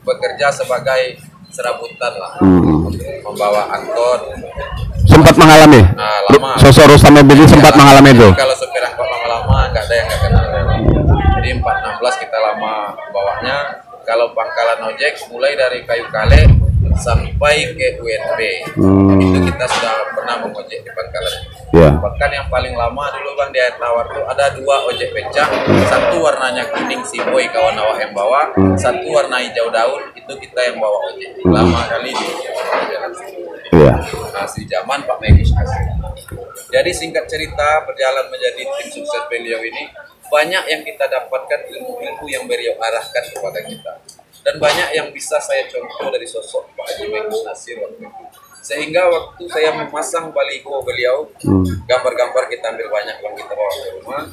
bekerja 0.05 0.53
sebagai 0.53 1.17
serabutan 1.49 2.13
lah, 2.13 2.37
Mm-mm. 2.45 2.93
membawa 3.25 3.73
angkot, 3.73 4.21
Sempat 5.09 5.35
mengalami. 5.35 5.81
Nah, 5.97 6.23
lama. 6.31 6.55
Sosok 6.61 6.93
Rustam 6.93 7.17
sempat 7.45 7.73
Iya, 7.75 7.79
mengalami 7.81 8.09
itu. 8.15 8.27
jadi 8.29 8.39
Kalau 8.39 8.55
sopir 8.55 8.81
angkot 8.85 9.07
lama-lama 9.09 9.57
nggak 9.73 9.83
ada 9.83 9.95
yang 9.97 10.07
nggak 10.07 10.21
kenal. 10.21 10.45
Jadi 11.41 11.49
416 11.59 12.23
kita 12.23 12.37
lama 12.39 12.73
bawanya. 13.11 13.57
Kalau 14.03 14.31
pangkalan 14.35 14.79
ojek 14.91 15.15
mulai 15.31 15.55
dari 15.55 15.83
kayu 15.87 16.07
kale 16.11 16.62
sampai 16.97 17.73
ke 17.73 17.97
UNB. 17.99 18.39
Hmm. 18.77 19.19
Itu 19.19 19.37
kita 19.49 19.65
sudah 19.65 19.93
pernah 20.13 20.35
mengojek 20.43 20.79
di 20.81 20.91
pangkalan. 20.93 21.35
Ya. 21.73 21.89
Bahkan 21.97 22.29
yang 22.29 22.47
paling 22.53 22.77
lama 22.77 23.09
dulu 23.17 23.33
bang 23.33 23.49
di 23.49 23.59
air 23.59 23.75
tawar 23.81 24.05
tuh 24.13 24.23
ada 24.29 24.53
dua 24.53 24.85
ojek 24.89 25.09
becak, 25.09 25.49
satu 25.89 26.21
warnanya 26.21 26.69
kuning 26.69 27.01
si 27.01 27.17
boy 27.25 27.41
kawan 27.49 27.73
awak 27.73 27.97
yang 27.97 28.13
bawa, 28.13 28.53
satu 28.77 29.09
warna 29.09 29.41
hijau 29.41 29.73
daun 29.73 30.01
itu 30.13 30.33
kita 30.37 30.59
yang 30.69 30.77
bawa 30.77 30.97
ojek. 31.09 31.33
Lama 31.49 31.81
kali 31.89 32.13
di 32.13 32.27
jalan 32.93 33.11
situ. 33.17 33.41
Iya. 33.73 33.95
Asli 34.37 34.69
zaman 34.69 35.01
Pak 35.09 35.17
Megus 35.17 35.49
Asri. 35.57 35.85
Jadi 36.69 36.91
singkat 36.93 37.25
cerita 37.25 37.85
berjalan 37.89 38.29
menjadi 38.29 38.69
tim 38.69 38.87
sukses 38.93 39.23
beliau 39.29 39.61
ini 39.61 39.89
banyak 40.29 40.63
yang 40.65 40.81
kita 40.81 41.05
dapatkan 41.05 41.61
ilmu-ilmu 41.69 42.25
yang 42.25 42.49
beliau 42.49 42.73
arahkan 42.81 43.23
kepada 43.29 43.61
kita 43.61 43.93
dan 44.43 44.55
banyak 44.57 44.89
yang 44.91 45.07
bisa 45.09 45.39
saya 45.39 45.63
contoh 45.65 46.07
dari 46.07 46.27
sosok 46.27 46.67
Pak 46.75 46.85
Haji 46.85 47.05
Megus 47.07 47.41
Nasir 47.43 47.79
waktu 47.79 48.03
itu 48.03 48.23
sehingga 48.63 49.11
waktu 49.11 49.43
saya 49.47 49.75
memasang 49.75 50.31
baliho 50.31 50.79
beliau 50.79 51.27
Hmm. 51.43 51.67
gambar-gambar 51.83 52.47
kita 52.47 52.71
ambil 52.71 52.87
banyak 52.87 53.17
yang 53.19 53.35
kita 53.35 53.51
bawa 53.51 53.71
ke 53.73 53.89
rumah 53.99 54.23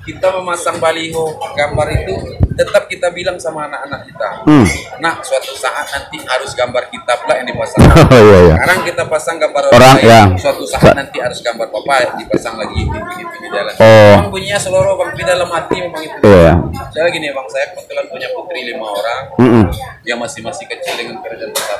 kita 0.00 0.32
memasang 0.32 0.80
baliho 0.80 1.36
gambar 1.52 1.86
itu 1.92 2.14
tetap 2.56 2.88
kita 2.88 3.08
bilang 3.12 3.36
sama 3.36 3.68
anak-anak 3.68 4.00
kita 4.08 4.28
Hmm. 4.40 4.64
nah 5.00 5.20
suatu 5.20 5.52
saat 5.52 5.84
nanti 5.92 6.16
harus 6.24 6.52
gambar 6.56 6.88
kita 6.88 7.12
pula 7.20 7.36
yang 7.36 7.48
dipasang 7.48 7.80
Oh 8.14 8.20
iya 8.20 8.38
iya. 8.48 8.54
sekarang 8.56 8.80
kita 8.88 9.02
pasang 9.04 9.36
gambar 9.36 9.62
Orang, 9.70 9.96
orang, 10.00 10.00
ya. 10.00 10.20
suatu 10.40 10.64
saat 10.64 10.92
nanti 10.96 11.20
harus 11.20 11.40
gambar 11.44 11.68
papa 11.68 12.16
dipasang 12.16 12.56
lagi 12.56 12.80
di 12.80 12.88
pinggir-pinggir 12.88 13.50
jalan. 13.52 13.74
Oh. 13.76 14.16
Bunyinya 14.32 14.58
seluruh 14.58 14.94
bang 14.96 15.10
di 15.14 15.24
dalam 15.26 15.48
hati 15.50 15.76
memang 15.82 16.02
itu. 16.02 16.16
Iya. 16.22 16.52
Saya 16.90 17.06
gini 17.10 17.28
bang, 17.30 17.46
saya 17.50 17.64
kebetulan 17.74 18.06
punya 18.08 18.28
putri 18.32 18.60
lima 18.64 18.86
orang 18.86 19.22
Mm-mm. 19.36 19.64
yang 20.06 20.18
masih 20.18 20.40
masih 20.40 20.64
kecil 20.66 20.94
dengan 20.96 21.20
kerjaan 21.20 21.50
besar 21.52 21.78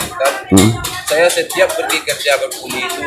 Hmm. 0.50 0.70
Saya 1.06 1.26
setiap 1.30 1.70
pergi 1.70 1.98
kerja 2.02 2.34
berkuli 2.42 2.82
itu 2.82 3.06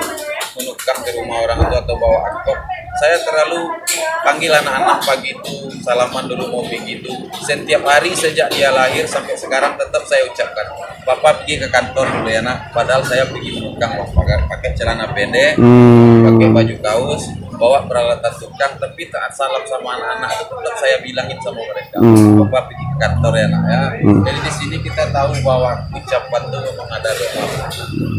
menukar 0.56 0.96
ke 1.04 1.12
rumah 1.16 1.44
orang 1.44 1.60
itu 1.60 1.76
atau 1.76 1.96
bawa 2.00 2.20
angkot. 2.32 2.60
Saya 2.94 3.18
terlalu 3.26 3.74
panggil 4.22 4.54
anak-anak 4.54 5.02
pagi 5.02 5.34
itu 5.34 5.54
salaman 5.82 6.30
dulu 6.30 6.46
mau 6.54 6.62
pergi 6.62 7.02
itu. 7.02 7.14
Setiap 7.42 7.82
hari 7.90 8.14
sejak 8.14 8.54
dia 8.54 8.70
lahir 8.70 9.04
sampai 9.10 9.34
sekarang 9.34 9.74
tetap 9.76 10.06
saya 10.06 10.24
ucapkan, 10.30 10.70
Bapak 11.04 11.44
pergi 11.44 11.60
ke 11.60 11.68
kantor 11.74 12.06
dulu 12.08 12.30
ya 12.30 12.40
nak. 12.46 12.70
Padahal 12.70 13.02
saya 13.02 13.26
pergi 13.28 13.60
menukang 13.60 13.98
pakai, 14.14 14.46
pakai 14.46 14.70
celana 14.78 15.10
pendek, 15.12 15.58
pakai 15.58 16.48
Hmm. 16.48 16.56
baju 16.56 16.76
kaos, 16.80 17.24
bawa 17.58 17.86
peralatan 17.86 18.34
tukang, 18.38 18.74
tapi 18.82 19.08
tak 19.08 19.30
salam 19.34 19.62
sama 19.70 19.96
anak-anak 19.98 20.30
tetap 20.44 20.76
saya 20.82 20.96
bilangin 21.00 21.38
sama 21.42 21.62
mereka, 21.64 21.98
Hmm. 22.02 22.42
Bapak 22.44 22.62
pergi 22.72 22.86
ke 22.86 22.96
kantor 22.98 23.34
ya 23.38 23.46
nak 23.48 23.64
ya. 23.70 23.82
Jadi 24.04 24.40
di 24.44 24.52
sini 24.52 24.78
kita 24.82 25.04
tahu 25.14 25.32
bahwa 25.46 25.72
ucapan 25.94 26.42
itu 26.50 26.58
memang 26.60 26.90
ada 26.90 27.10
doa. 27.14 27.46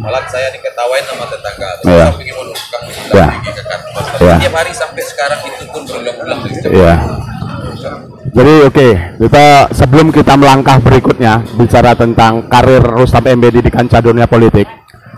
Malah 0.00 0.24
saya 0.30 0.48
diketawain 0.54 1.04
sama 1.04 1.24
tetangga, 1.28 1.68
saya 1.82 2.08
pergi 2.14 2.32
menukang, 2.32 2.82
Iya. 2.86 3.26
pergi 3.34 3.50
ke 3.52 3.62
kantor. 3.66 4.02
Tapi 4.14 4.22
Iya. 4.24 4.34
tiap 4.40 4.54
hari 4.54 4.72
sampai 4.72 5.02
sekarang 5.02 5.40
itu 5.44 5.64
pun 5.68 5.82
berulang-ulang. 5.84 6.40
Iya. 6.48 6.94
Jadi 8.34 8.54
oke, 8.66 8.88
kita 9.22 9.46
sebelum 9.70 10.10
kita 10.10 10.34
melangkah 10.34 10.82
berikutnya 10.82 11.44
bicara 11.54 11.94
tentang 11.94 12.50
karir 12.50 12.82
Rustam 12.82 13.22
Embedi 13.30 13.62
di 13.62 13.70
kancah 13.70 14.02
dunia 14.02 14.26
politik. 14.26 14.66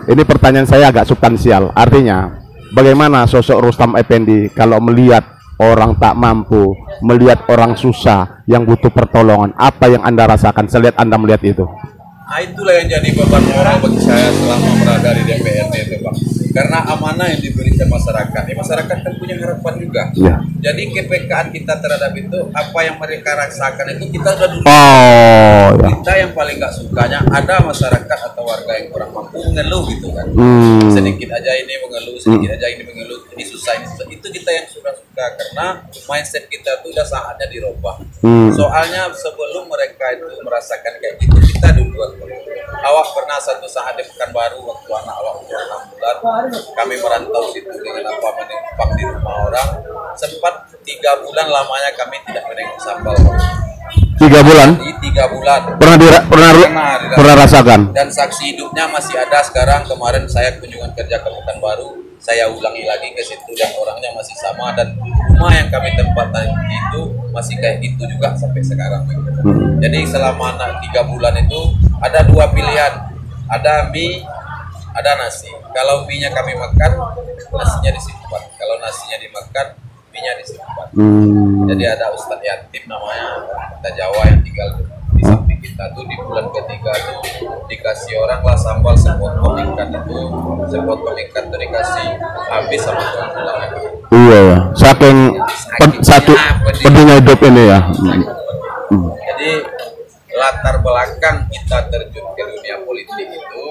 Ini 0.07 0.21
pertanyaan 0.23 0.69
saya 0.69 0.93
agak 0.93 1.09
substansial. 1.09 1.73
Artinya, 1.73 2.46
bagaimana 2.71 3.27
sosok 3.27 3.69
Rustam 3.69 3.95
Effendi 3.95 4.51
kalau 4.51 4.81
melihat 4.83 5.23
orang 5.57 5.97
tak 5.97 6.13
mampu, 6.13 6.73
melihat 7.01 7.45
orang 7.49 7.73
susah 7.73 8.45
yang 8.45 8.63
butuh 8.63 8.93
pertolongan, 8.93 9.53
apa 9.57 9.89
yang 9.89 10.05
Anda 10.05 10.29
rasakan 10.29 10.69
selihat 10.69 10.95
Anda 11.01 11.17
melihat 11.17 11.41
itu? 11.43 11.65
Nah 12.27 12.39
itulah 12.43 12.75
yang 12.75 12.87
jadi 12.91 13.09
beban 13.15 13.43
moral 13.47 13.75
bagi 13.79 13.99
saya 14.03 14.27
selama 14.35 14.69
berada 14.83 15.09
di 15.15 15.23
DPRD 15.25 15.75
itu 15.79 15.95
Pak. 16.03 16.36
Karena 16.57 16.81
amanah 16.89 17.29
yang 17.29 17.41
diberikan 17.45 17.85
masyarakat, 17.85 18.41
ya 18.49 18.55
masyarakat 18.57 18.97
kan 19.05 19.13
punya 19.21 19.37
harapan 19.37 19.73
juga. 19.77 20.09
Iya. 20.17 20.41
Jadi 20.57 20.81
kepekaan 20.89 21.53
kita 21.53 21.77
terhadap 21.77 22.17
itu, 22.17 22.49
apa 22.49 22.79
yang 22.81 22.97
mereka 22.97 23.37
rasakan 23.37 23.93
itu 23.93 24.17
kita 24.17 24.29
sudah 24.33 24.49
dulu. 24.49 24.65
Oh, 24.65 25.65
ya. 25.77 25.87
Kita 25.93 26.11
yang 26.17 26.31
paling 26.33 26.57
nggak 26.57 26.73
sukanya 26.73 27.21
ada 27.29 27.61
masyarakat 27.61 28.19
atau 28.33 28.41
warga 28.41 28.73
yang 28.73 28.89
kurang 28.89 29.13
mampu 29.13 29.37
mengeluh 29.37 29.85
gitu 29.85 30.09
kan. 30.17 30.25
Hmm. 30.33 30.89
Sedikit 30.89 31.29
aja 31.37 31.51
ini 31.61 31.77
mengeluh, 31.77 32.17
sedikit 32.17 32.49
aja 32.57 32.67
ini 32.73 32.83
mengeluh, 32.89 33.21
ini 33.37 33.43
susah, 33.45 33.77
ini 33.77 33.85
susah. 33.93 34.05
Itu 34.09 34.27
kita 34.33 34.49
yang 34.49 34.65
sudah 34.73 34.93
suka 35.17 35.33
karena 35.33 35.67
mindset 36.05 36.45
kita 36.45 36.69
itu 36.77 36.93
udah 36.93 37.05
saatnya 37.09 37.49
dirubah. 37.49 37.97
Hmm. 38.21 38.53
Soalnya 38.53 39.09
sebelum 39.17 39.65
mereka 39.65 40.13
itu 40.13 40.29
merasakan 40.45 40.93
kayak 41.01 41.17
gitu, 41.17 41.37
kita 41.41 41.73
duluan. 41.73 42.13
Awak 42.77 43.07
pernah 43.17 43.41
satu 43.41 43.65
saat 43.65 43.97
di 43.97 44.05
Pekanbaru 44.05 44.61
waktu 44.61 44.89
anak 44.93 45.15
awak 45.17 45.33
umur 45.41 45.57
6 45.57 45.89
bulan, 45.97 46.15
kami 46.77 46.95
merantau 47.01 47.49
situ 47.49 47.73
dengan 47.81 48.13
apa 48.13 48.29
menumpang 48.37 48.91
di 48.93 49.03
rumah 49.09 49.35
orang. 49.49 49.67
Sempat 50.13 50.53
tiga 50.85 51.17
bulan 51.25 51.49
lamanya 51.49 51.89
kami 51.97 52.21
tidak 52.29 52.45
menengok 52.45 52.79
sambal. 52.85 53.17
tiga 54.17 54.41
bulan 54.41 54.81
tiga 54.97 55.29
bulan 55.29 55.77
pernah 55.77 55.95
dira, 55.95 56.19
pernah 56.25 56.49
Pernah 56.51 56.89
dirasakan. 56.97 57.15
pernah 57.15 57.35
rasakan 57.37 57.79
dan 57.93 58.07
saksi 58.09 58.43
hidupnya 58.51 58.89
masih 58.89 59.13
ada 59.13 59.39
sekarang 59.45 59.85
kemarin 59.85 60.25
saya 60.25 60.57
kunjungan 60.57 60.89
kerja 60.97 61.21
ke 61.21 61.29
Pekanbaru 61.29 61.96
saya 62.27 62.43
ulangi 62.51 62.83
lagi 62.83 63.07
ke 63.15 63.23
situ 63.23 63.55
dan 63.55 63.71
orangnya 63.79 64.11
masih 64.11 64.35
sama 64.35 64.75
dan 64.75 64.91
rumah 65.31 65.47
yang 65.55 65.71
kami 65.71 65.95
tempatkan 65.95 66.43
itu 66.67 67.07
masih 67.31 67.55
kayak 67.55 67.79
gitu 67.79 68.03
juga 68.03 68.35
sampai 68.35 68.59
sekarang. 68.59 69.07
Hmm. 69.47 69.79
jadi 69.79 70.03
selama 70.03 70.59
na- 70.59 70.75
tiga 70.83 71.07
bulan 71.07 71.39
itu 71.39 71.71
ada 72.03 72.27
dua 72.27 72.51
pilihan. 72.51 73.15
Ada 73.47 73.87
mie 73.95 74.27
ada 74.91 75.15
nasi. 75.23 75.47
Kalau 75.71 76.03
mie 76.03 76.19
nya 76.19 76.35
kami 76.35 76.51
makan 76.51 76.99
nasinya 77.55 77.95
disimpan. 77.95 78.43
Kalau 78.59 78.75
nasinya 78.83 79.17
dimakan 79.23 79.67
mie 80.11 80.19
nya 80.19 80.33
disimpan. 80.35 80.87
Hmm. 80.99 81.63
jadi 81.71 81.95
ada 81.95 82.11
Ustadz 82.11 82.43
Yatim 82.43 82.83
namanya 82.91 83.39
kita 83.79 83.89
Jawa 84.03 84.21
yang 84.27 84.41
tinggal 84.43 84.67
di 84.75 84.83
samping 85.25 85.59
kita 85.61 85.83
tuh 85.95 86.03
di 86.05 86.15
bulan 86.21 86.45
ketiga 86.53 86.93
tuh 86.93 87.19
dikasih 87.69 88.13
orang 88.21 88.41
lah 88.45 88.57
sambal 88.57 88.93
sepotong 88.97 89.55
ikan 89.73 89.89
itu. 89.93 90.17
Sepotong 90.69 91.17
ikan 91.29 91.43
tuh 91.49 91.59
dikasih 91.59 92.07
habis 92.47 92.81
sama 92.81 93.03
tuan 93.11 93.27
pulang 93.35 93.59
iya 94.11 94.39
ya 94.39 94.57
saking 94.73 95.17
satu 95.99 96.33
pedihnya 96.83 97.19
hidup 97.19 97.39
ini 97.43 97.63
ya. 97.67 97.79
Hmm. 98.87 99.11
jadi 99.19 99.51
latar 100.31 100.79
belakang 100.79 101.49
kita 101.51 101.91
terjun 101.91 102.25
ke 102.31 102.43
dunia 102.47 102.75
politik 102.87 103.27
itu 103.27 103.65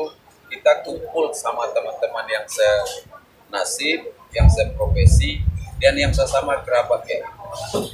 kita 0.53 0.85
kumpul 0.85 1.33
sama 1.33 1.65
teman-teman 1.73 2.27
yang 2.29 2.47
senasib 2.47 4.13
yang 4.35 4.49
seprofesi 4.51 5.41
dan 5.81 5.97
yang 5.97 6.13
sesama 6.13 6.61
kerabat 6.65 7.01
ya 7.09 7.25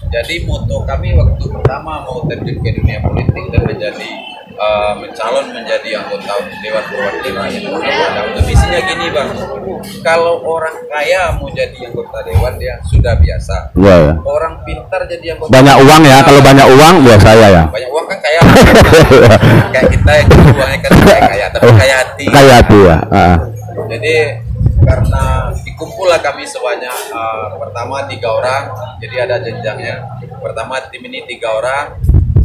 jadi 0.08 0.34
moto 0.44 0.84
kami 0.84 1.14
waktu 1.16 1.44
pertama 1.48 2.04
mau 2.04 2.22
terjun 2.28 2.58
ke 2.60 2.70
dunia 2.76 2.98
politik 3.02 3.44
dan 3.50 3.62
menjadi 3.64 4.08
uh, 4.58 4.92
mencalon 4.98 5.46
menjadi 5.50 5.88
anggota 6.02 6.32
Dewan 6.60 6.84
Perwakilan 6.86 7.48
Rakyat. 7.48 8.10
Nah, 8.36 8.42
visinya 8.44 8.80
gini 8.86 9.06
bang. 9.10 9.28
Kalau 10.04 10.42
orang 10.44 10.76
kaya 10.86 11.34
mau 11.40 11.48
jadi 11.50 11.78
anggota 11.88 12.18
dewan 12.22 12.54
dia 12.60 12.76
sudah 12.90 13.14
biasa. 13.18 13.56
Iya 13.74 13.94
ya 13.98 14.12
orang 14.22 14.54
pintar 14.62 15.00
jadi 15.08 15.26
anggota 15.36 15.50
banyak 15.50 15.76
uang 15.82 16.02
ya 16.06 16.18
kalau 16.22 16.40
banyak 16.40 16.66
uang 16.68 16.94
biasa 17.02 17.28
ya 17.34 17.48
ya. 17.50 17.62
Banyak 17.70 17.90
uang 17.90 18.06
kan 18.06 18.18
kaya. 18.20 18.40
Kayak 19.74 19.86
kita 19.90 20.10
yang 20.12 20.28
uangnya 20.52 20.78
kan 20.84 20.90
kayak 21.02 21.22
kaya 21.32 21.46
tapi 21.50 21.68
kaya 21.78 21.94
hati. 22.04 22.24
Kayak 22.28 22.54
hati 22.62 22.78
ya 22.84 22.96
Ah. 23.12 23.36
jadi 23.88 24.14
karena 24.82 25.54
dikumpul 25.62 26.10
lah 26.10 26.18
kami 26.18 26.42
sebanyak 26.42 26.98
eh, 27.14 27.48
pertama 27.56 28.04
tiga 28.10 28.28
orang 28.34 28.62
jadi 28.98 29.26
ada 29.26 29.36
jenjangnya. 29.42 29.96
Pertama 30.42 30.82
tim 30.90 31.02
ini 31.06 31.22
tiga 31.26 31.54
orang 31.54 31.98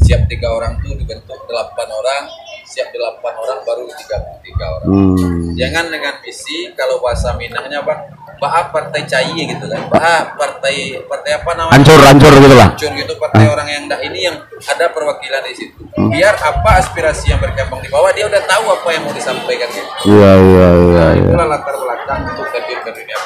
siap 0.07 0.23
tiga 0.31 0.47
orang 0.55 0.79
tuh 0.79 0.95
dibentuk 0.95 1.35
delapan 1.51 1.87
orang 1.91 2.23
siap 2.63 2.87
delapan 2.95 3.33
orang 3.35 3.59
baru 3.67 3.83
tiga 3.91 4.17
tiga 4.39 4.65
orang. 4.79 4.87
Hmm. 4.87 5.51
jangan 5.59 5.91
dengan 5.91 6.13
visi 6.23 6.71
kalau 6.79 7.03
bahasa 7.03 7.35
Minangnya 7.35 7.83
bang 7.83 8.01
bahas 8.37 8.69
partai 8.69 9.01
cai 9.09 9.33
gitu 9.33 9.65
kan. 9.65 9.81
Bahas 9.89 10.37
partai 10.37 11.01
partai 11.09 11.31
apa 11.41 11.51
namanya? 11.57 11.73
Hancur 11.73 11.99
hancur 12.05 12.33
gitu 12.37 12.55
lah. 12.55 12.69
Hancur 12.69 12.91
gitu 12.93 13.13
partai 13.17 13.45
orang 13.49 13.67
yang 13.67 13.83
dah 13.89 13.99
ini 14.05 14.29
yang 14.29 14.37
ada 14.61 14.93
perwakilan 14.93 15.41
di 15.49 15.53
situ. 15.57 15.81
Biar 15.97 16.37
apa 16.37 16.77
aspirasi 16.77 17.33
yang 17.33 17.41
berkembang 17.41 17.81
di 17.81 17.89
bawah 17.89 18.13
dia 18.13 18.29
udah 18.29 18.41
tahu 18.45 18.65
apa 18.69 18.87
yang 18.93 19.03
mau 19.09 19.13
disampaikan. 19.13 19.67
Gitu. 19.73 19.89
iya 20.13 20.31
iya 20.37 20.67
iya 20.69 20.97
Nah, 21.01 21.11
iya. 21.17 21.25
itulah 21.25 21.47
latar 21.49 21.75
belakang 21.81 22.19
untuk 22.29 22.47
terjun 22.53 22.79
ke 22.85 22.91
dunia. 22.93 23.17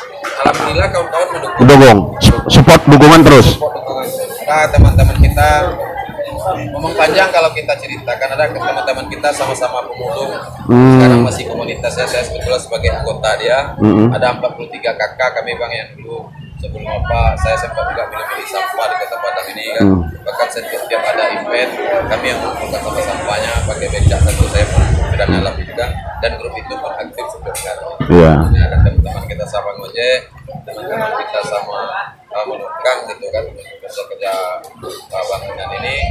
Alhamdulillah 0.47 0.87
kawan-kawan 0.95 1.27
mendukung. 1.35 1.65
Dukung. 1.67 1.99
Sup- 2.23 2.45
support 2.47 2.81
dukungan 2.87 3.19
terus. 3.27 3.47
Support 3.59 3.73
dukungan 3.83 4.07
nah, 4.47 4.65
teman-teman 4.71 5.15
kita 5.19 5.49
ngomong 6.71 6.93
panjang 6.97 7.29
kalau 7.29 7.49
kita 7.53 7.73
ceritakan. 7.77 8.27
Ada 8.35 8.53
teman-teman 8.53 9.05
kita 9.11 9.29
sama-sama 9.33 9.85
pemulung. 9.85 10.33
Hmm. 10.67 10.97
sekarang 10.97 11.21
masih 11.25 11.43
komunitasnya 11.49 12.05
saya 12.07 12.23
sebetulnya 12.23 12.61
sebagai 12.61 12.89
anggota 12.93 13.29
dia. 13.41 13.75
Hmm. 13.77 14.09
ada 14.13 14.37
43 14.37 14.81
kakak 14.81 15.29
kami 15.35 15.51
bang 15.57 15.73
yang 15.73 15.89
dulu 15.97 16.29
sebelum 16.61 16.85
apa 16.85 17.33
saya 17.41 17.57
sempat 17.57 17.89
juga 17.89 18.05
pilih-pilih 18.05 18.45
sampah 18.45 18.85
di 18.85 18.95
kota 19.01 19.17
Padang 19.17 19.47
ini 19.49 19.63
kan. 19.73 19.83
Hmm. 19.85 20.01
bahkan 20.21 20.47
setiap, 20.53 21.01
ada 21.01 21.23
event 21.41 21.71
kami 22.09 22.25
yang 22.29 22.39
mengumpulkan 22.41 22.79
sampah-sampahnya 22.81 23.51
pakai 23.65 23.87
becak 23.89 24.19
satu 24.21 24.45
saya 24.53 24.65
pun 24.69 24.83
sudah 25.09 25.27
alam 25.27 25.55
juga. 25.57 25.85
Dan 26.21 26.37
grup 26.37 26.53
itu 26.53 26.73
pun 26.77 26.93
aktif 27.01 27.25
sampai 27.33 27.53
sekarang. 27.57 27.85
Iya. 28.13 28.31
Ini 28.53 28.59
ada 28.61 28.77
teman-teman 28.85 29.23
kita 29.25 29.45
sama 29.49 29.69
ngojek 29.81 30.19
teman-teman 30.61 31.11
kita 31.25 31.41
sama 31.49 31.77
uh, 32.29 32.45
menukang 32.45 32.99
gitu 33.09 33.25
kan 33.33 33.43
kerja 33.81 34.01
kerja 34.13 34.33
uh, 34.69 35.23
bangunan 35.25 35.69
ini. 35.81 35.97
dan 35.97 36.10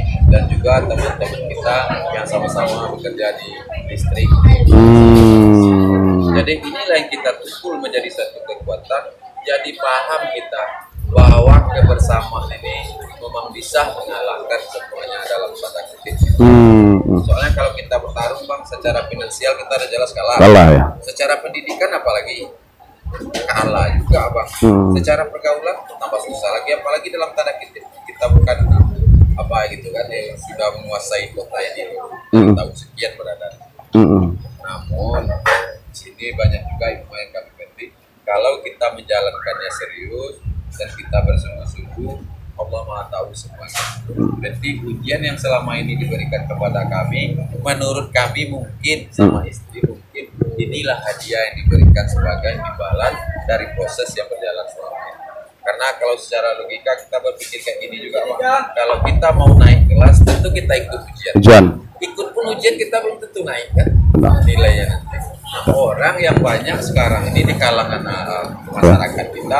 juga 0.61 0.77
teman-teman 0.85 1.41
kita 1.49 1.77
yang 2.13 2.21
sama-sama 2.29 2.93
bekerja 2.93 3.33
di 3.33 3.49
listrik 3.89 4.29
hmm. 4.69 6.37
jadi 6.37 6.53
inilah 6.61 6.97
yang 7.01 7.09
kita 7.09 7.33
kumpul 7.41 7.81
menjadi 7.81 8.05
satu 8.13 8.45
kekuatan 8.45 9.09
jadi 9.41 9.69
paham 9.81 10.21
kita 10.37 10.63
bahwa 11.09 11.65
kebersamaan 11.73 12.45
ini 12.61 12.93
memang 13.17 13.49
bisa 13.49 13.81
mengalahkan 13.89 14.61
semuanya 14.69 15.17
dalam 15.25 15.49
tanda 15.57 15.81
kutip 15.89 16.15
Hmm. 16.41 16.97
soalnya 17.25 17.53
kalau 17.57 17.73
kita 17.73 17.97
bertarung 17.97 18.45
bang 18.45 18.61
secara 18.65 19.01
finansial 19.09 19.57
kita 19.57 19.73
udah 19.81 19.89
jelas 19.89 20.09
kalah 20.13 20.37
kalah 20.37 20.67
ya 20.69 20.85
secara 21.01 21.41
pendidikan 21.41 21.89
apalagi 21.89 22.45
kalah 23.49 23.89
juga 23.97 24.29
bang 24.29 24.49
Hmm. 24.61 24.93
secara 24.93 25.25
pergaulan 25.25 25.73
tambah 25.89 26.21
susah 26.21 26.49
lagi 26.53 26.77
apalagi 26.77 27.09
dalam 27.09 27.33
tanda 27.33 27.49
kutip 27.57 27.81
kita 28.05 28.25
bukan 28.29 28.57
apa 29.41 29.57
gitu 29.73 29.89
kan 29.89 30.05
yang 30.07 30.37
sudah 30.37 30.67
menguasai 30.77 31.33
kota 31.33 31.57
ini 31.59 31.83
Hmm. 32.31 32.55
tahu 32.55 32.71
sekian 32.71 33.11
berada 33.19 33.47
hmm. 33.91 34.39
namun 34.63 35.23
di 35.91 35.95
sini 35.95 36.31
banyak 36.31 36.63
juga 36.63 36.85
ilmu 36.95 37.11
yang 37.11 37.31
kami 37.35 37.51
petik 37.59 37.89
kalau 38.23 38.63
kita 38.63 38.87
menjalankannya 38.95 39.71
serius 39.75 40.35
dan 40.71 40.87
kita 40.95 41.17
bersungguh-sungguh 41.27 42.15
Allah 42.61 42.81
Maha 42.85 43.03
tahu 43.09 43.33
semuanya. 43.33 43.83
Berarti 44.37 44.69
ujian 44.85 45.21
yang 45.23 45.37
selama 45.39 45.81
ini 45.81 45.97
diberikan 45.97 46.45
kepada 46.45 46.85
kami, 46.85 47.33
menurut 47.57 48.13
kami 48.13 48.53
mungkin 48.53 49.09
sama 49.09 49.41
istri 49.49 49.81
mungkin 49.81 50.29
inilah 50.61 51.01
hadiah 51.01 51.41
yang 51.51 51.55
diberikan 51.65 52.05
sebagai 52.05 52.61
imbalan 52.61 53.13
dari 53.49 53.65
proses 53.73 54.13
yang 54.13 54.29
berjalan 54.29 54.67
selama 54.69 54.99
ini. 55.09 55.30
Karena 55.61 55.87
kalau 55.95 56.15
secara 56.17 56.57
logika 56.57 56.91
kita 57.05 57.17
berpikir 57.21 57.59
kayak 57.61 57.77
gini 57.85 57.97
juga, 58.09 58.19
Pak. 58.25 58.37
Kalau 58.73 58.97
kita 59.05 59.27
mau 59.37 59.51
naik 59.55 59.85
kelas, 59.85 60.17
tentu 60.25 60.49
kita 60.49 60.73
ikut 60.73 61.01
ujian 61.05 61.33
Ujian. 61.37 61.65
ikut 62.01 62.27
pun 62.33 62.43
ujian 62.49 62.75
kita 62.81 62.97
belum 62.97 63.17
tentu 63.21 63.45
naik 63.45 63.69
kan 63.77 63.87
Benar. 64.17 64.41
nilainya 64.41 64.85
nanti. 64.89 65.17
Nah, 65.21 65.63
orang 65.69 66.15
yang 66.17 66.37
banyak 66.39 66.79
sekarang 66.81 67.29
ini 67.29 67.45
di 67.45 67.55
kalangan 67.59 68.01
uh, 68.07 68.45
masyarakat 68.73 69.27
kita 69.35 69.59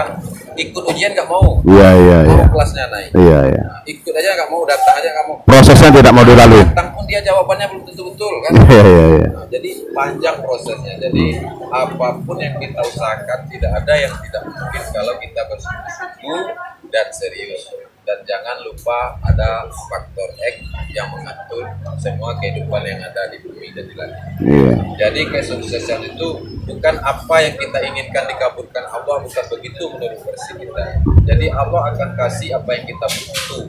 ikut 0.57 0.83
ujian 0.91 1.11
nggak 1.15 1.29
mau, 1.29 1.59
Iya 1.63 1.89
iya 1.95 2.17
mau 2.27 2.35
iya. 2.35 2.45
kelasnya 2.51 2.85
naik. 2.91 3.11
Iya 3.15 3.39
iya. 3.51 3.63
Ikut 3.87 4.13
aja 4.13 4.29
nggak 4.35 4.49
mau, 4.51 4.61
datang 4.67 4.95
aja 4.99 5.09
nggak 5.11 5.25
mau. 5.27 5.37
Prosesnya 5.47 5.89
tidak 5.91 6.11
mau 6.11 6.23
dilalui. 6.27 6.63
Datang 6.67 6.89
pun 6.95 7.03
dia 7.07 7.19
jawabannya 7.23 7.65
belum 7.71 7.83
tentu 7.87 8.03
betul 8.11 8.33
kan. 8.43 8.51
Iya 8.67 8.83
iya 8.83 9.05
iya. 9.15 9.27
Nah, 9.31 9.45
jadi 9.47 9.69
panjang 9.95 10.37
prosesnya. 10.43 10.93
Jadi 10.99 11.25
apa 11.71 12.07
pun 12.23 12.37
yang 12.39 12.55
kita 12.59 12.81
usahakan 12.83 13.39
tidak 13.47 13.71
ada 13.71 13.93
yang 13.95 14.13
tidak 14.23 14.41
mungkin 14.47 14.83
kalau 14.91 15.13
kita 15.19 15.41
bersungguh-sungguh 15.47 16.43
dan 16.91 17.07
serius. 17.11 17.90
Dan 18.11 18.27
jangan 18.27 18.59
lupa 18.67 19.15
ada 19.23 19.63
faktor 19.87 20.27
X 20.35 20.67
yang 20.91 21.07
mengatur 21.15 21.63
semua 21.95 22.35
kehidupan 22.43 22.83
yang 22.83 22.99
ada 22.99 23.31
di 23.31 23.39
bumi 23.39 23.71
dan 23.71 23.87
di 23.87 23.95
langit. 23.95 24.19
Iya. 24.43 24.73
Jadi 24.99 25.31
kesuksesan 25.31 26.11
itu 26.11 26.27
bukan 26.67 26.99
apa 26.99 27.35
yang 27.39 27.55
kita 27.55 27.79
inginkan 27.87 28.27
dikabulkan 28.27 28.83
Allah 28.91 29.23
bukan 29.23 29.45
begitu 29.55 29.87
menurut 29.95 30.19
versi 30.27 30.59
kita. 30.59 30.83
Jadi 31.23 31.55
Allah 31.55 31.95
akan 31.95 32.09
kasih 32.19 32.59
apa 32.59 32.67
yang 32.75 32.83
kita 32.83 33.05
butuh. 33.07 33.63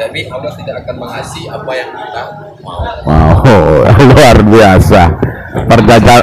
Tapi 0.00 0.20
Allah 0.32 0.52
tidak 0.56 0.76
akan 0.88 0.96
mengasih 0.96 1.44
apa 1.52 1.72
yang 1.76 1.90
kita 1.92 2.22
mau. 2.64 2.80
Wow, 3.04 3.84
luar 4.16 4.36
biasa. 4.48 5.00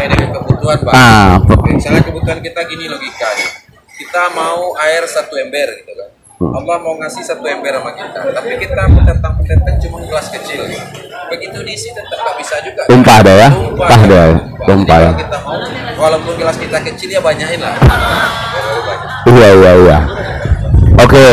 Dengan 0.02 0.30
kebutuhan 0.34 0.78
Pak. 0.82 0.94
Ah, 0.98 1.38
Misalnya 1.70 2.02
kebutuhan 2.02 2.42
kita 2.42 2.66
gini 2.66 2.90
logikanya. 2.90 3.48
Kita 3.94 4.34
mau 4.34 4.74
air 4.82 5.06
satu 5.06 5.38
ember 5.38 5.70
gitu 5.86 5.94
kan. 5.94 6.10
Hmm. 6.40 6.56
Allah 6.56 6.80
mau 6.80 6.96
ngasih 6.96 7.20
satu 7.20 7.44
ember 7.44 7.76
sama 7.76 7.92
kita, 7.92 8.20
tapi 8.32 8.56
kita 8.56 8.88
mendatang 8.88 9.36
pendatang 9.44 9.76
cuma 9.84 10.00
gelas 10.08 10.32
kecil. 10.32 10.64
gitu. 10.72 10.88
Begitu 11.28 11.58
diisi 11.68 11.92
tetap 11.92 12.16
nggak 12.16 12.36
bisa 12.40 12.56
juga. 12.64 12.82
Tumpah 12.88 13.16
ada 13.20 13.34
ya? 13.36 13.50
Tumpah, 13.52 13.88
ya? 14.08 14.24
Tumpah. 14.64 14.98
Ya? 14.98 15.12
kalau 15.12 15.20
kita 15.20 15.38
mau, 15.44 15.60
walaupun 16.00 16.34
gelas 16.40 16.56
kita 16.56 16.78
kecil 16.80 17.10
ya 17.12 17.20
banyakin 17.20 17.60
lah. 17.60 17.76
Iya 19.28 19.50
iya 19.52 19.72
iya. 19.84 20.00
Oke, 20.96 21.26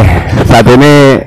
saat 0.42 0.66
ini 0.75 1.23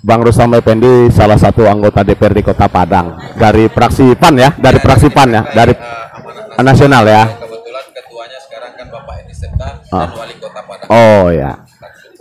Bang 0.00 0.22
Rustam 0.22 0.54
Effendi 0.54 1.10
salah 1.10 1.42
satu 1.42 1.66
anggota 1.66 2.06
DPRD 2.06 2.46
Kota 2.46 2.70
Padang 2.70 3.18
dari 3.34 3.66
fraksi 3.66 4.14
PAN 4.14 4.38
ya, 4.38 4.54
dari 4.54 4.78
fraksi 4.78 5.10
PAN 5.10 5.28
ya, 5.34 5.42
dari 5.42 5.74
amanat 5.74 6.62
nasional 6.62 7.02
ya. 7.02 7.26
Kebetulan 7.34 7.86
ketuanya 7.90 8.38
sekarang 8.38 8.72
kan 8.78 8.86
Bapak 8.94 9.14
Edi 9.26 9.34
Septa 9.34 9.82
Ah. 9.90 10.06
dan 10.06 10.10
Wali 10.14 10.34
Kota 10.38 10.60
Padang. 10.62 10.86
Oh 10.86 11.34
ya. 11.34 11.50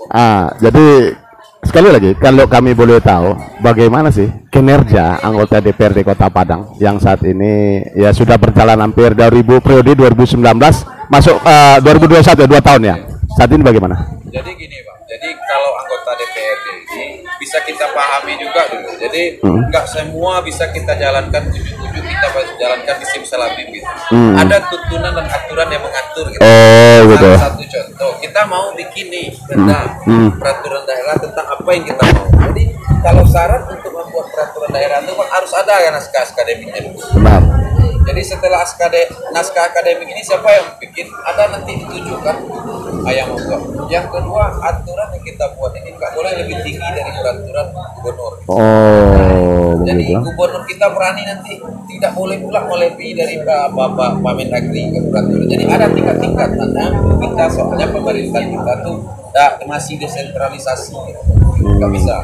Ah, 0.07 0.53
jadi 0.61 1.17
sekali 1.65 1.89
lagi 1.89 2.13
kalau 2.15 2.45
kami 2.45 2.77
boleh 2.77 3.01
tahu 3.01 3.33
bagaimana 3.59 4.13
sih 4.13 4.29
kinerja 4.53 5.17
anggota 5.19 5.57
DPRD 5.57 6.05
Kota 6.05 6.29
Padang 6.29 6.77
yang 6.77 7.01
saat 7.01 7.25
ini 7.25 7.81
ya 7.97 8.13
sudah 8.13 8.37
berjalan 8.37 8.77
hampir 8.77 9.17
2000 9.17 9.65
periode 9.65 9.91
2019 9.97 10.45
masuk 11.09 11.37
uh, 11.41 11.77
2021 11.81 12.45
dua 12.45 12.61
tahun 12.61 12.81
ya. 12.85 12.95
Saat 13.35 13.49
ini 13.51 13.65
bagaimana? 13.65 13.97
Jadi 14.25 14.51
gini 14.53 14.77
Pak, 14.79 14.97
jadi 15.05 15.27
kalau 15.35 15.71
anggota 15.75 16.11
DPRD 16.15 16.65
ini 16.71 17.05
bisa 17.35 17.57
kita 17.61 17.85
pahami 17.91 18.37
juga 18.37 18.61
dulu. 18.69 18.89
Jadi 18.95 19.23
Hmm. 19.41 19.65
nggak 19.67 19.85
semua 19.85 20.39
bisa 20.39 20.69
kita 20.69 20.93
jalankan 20.95 21.43
tujuh-tujuh 21.51 22.01
kita 22.03 22.27
jalankan 22.55 22.95
di 22.95 23.05
simsalabim 23.05 23.67
gitu. 23.69 23.89
Hmm. 24.13 24.39
Ada 24.39 24.69
tuntunan 24.69 25.11
dan 25.11 25.27
aturan 25.27 25.67
yang 25.67 25.83
mengatur 25.83 26.25
gitu. 26.31 26.41
Oh 26.41 26.99
gitu. 27.11 27.29
Salah 27.35 27.43
satu 27.51 27.63
contoh, 27.65 28.11
kita 28.35 28.51
mau 28.51 28.67
bikin 28.75 29.07
nih 29.07 29.31
tentang 29.47 29.95
Hmm. 30.03 30.27
peraturan 30.35 30.83
daerah 30.83 31.15
tentang 31.15 31.55
apa 31.55 31.69
yang 31.71 31.87
kita 31.87 32.03
mau. 32.03 32.27
Jadi 32.51 32.63
kalau 32.99 33.23
syarat 33.31 33.63
untuk 33.63 33.95
membuat 33.95 34.27
peraturan 34.27 34.75
daerah 34.75 34.99
itu 34.99 35.15
harus 35.15 35.51
ada 35.55 35.79
ya 35.79 35.95
naskah 35.95 36.27
akademiknya. 36.35 36.99
Benar. 37.15 37.41
Jadi 38.05 38.21
setelah 38.21 38.61
askade, 38.61 39.09
naskah 39.33 39.65
akademik 39.73 40.05
ini 40.05 40.21
siapa 40.21 40.45
yang 40.53 40.77
bikin? 40.77 41.09
Ada 41.25 41.57
nanti 41.57 41.73
ditujukan 41.73 42.35
ah, 43.01 43.13
yang 43.13 43.33
membuat. 43.33 43.61
Yang 43.89 44.05
kedua 44.13 44.43
aturan 44.61 45.09
yang 45.09 45.23
kita 45.25 45.45
buat 45.57 45.73
ini 45.73 45.89
nggak 45.97 46.11
boleh 46.13 46.31
lebih 46.37 46.57
tinggi 46.61 46.85
dari 46.85 47.11
peraturan 47.17 47.67
gubernur. 47.97 48.33
Oh 48.45 49.73
Jadi 49.81 50.05
begitu. 50.05 50.21
gubernur 50.21 50.63
kita 50.69 50.85
berani 50.93 51.23
nanti 51.25 51.53
tidak 51.89 52.11
boleh 52.13 52.37
pula 52.45 52.61
melebihi 52.69 53.13
dari 53.17 53.35
Bapak 53.41 54.21
Mendagri 54.21 54.93
ke 54.93 54.99
peraturan. 55.09 55.45
Jadi 55.49 55.63
ada 55.65 55.85
tingkat-tingkat 55.89 56.49
karena 56.53 56.85
kita 57.17 57.43
soalnya 57.49 57.87
pemerintah 57.89 58.41
kita 58.45 58.73
tuh 58.85 58.97
dah 59.33 59.57
masih 59.65 59.97
desentralisasi, 59.97 60.93
nggak 61.57 61.91
bisa. 61.91 62.15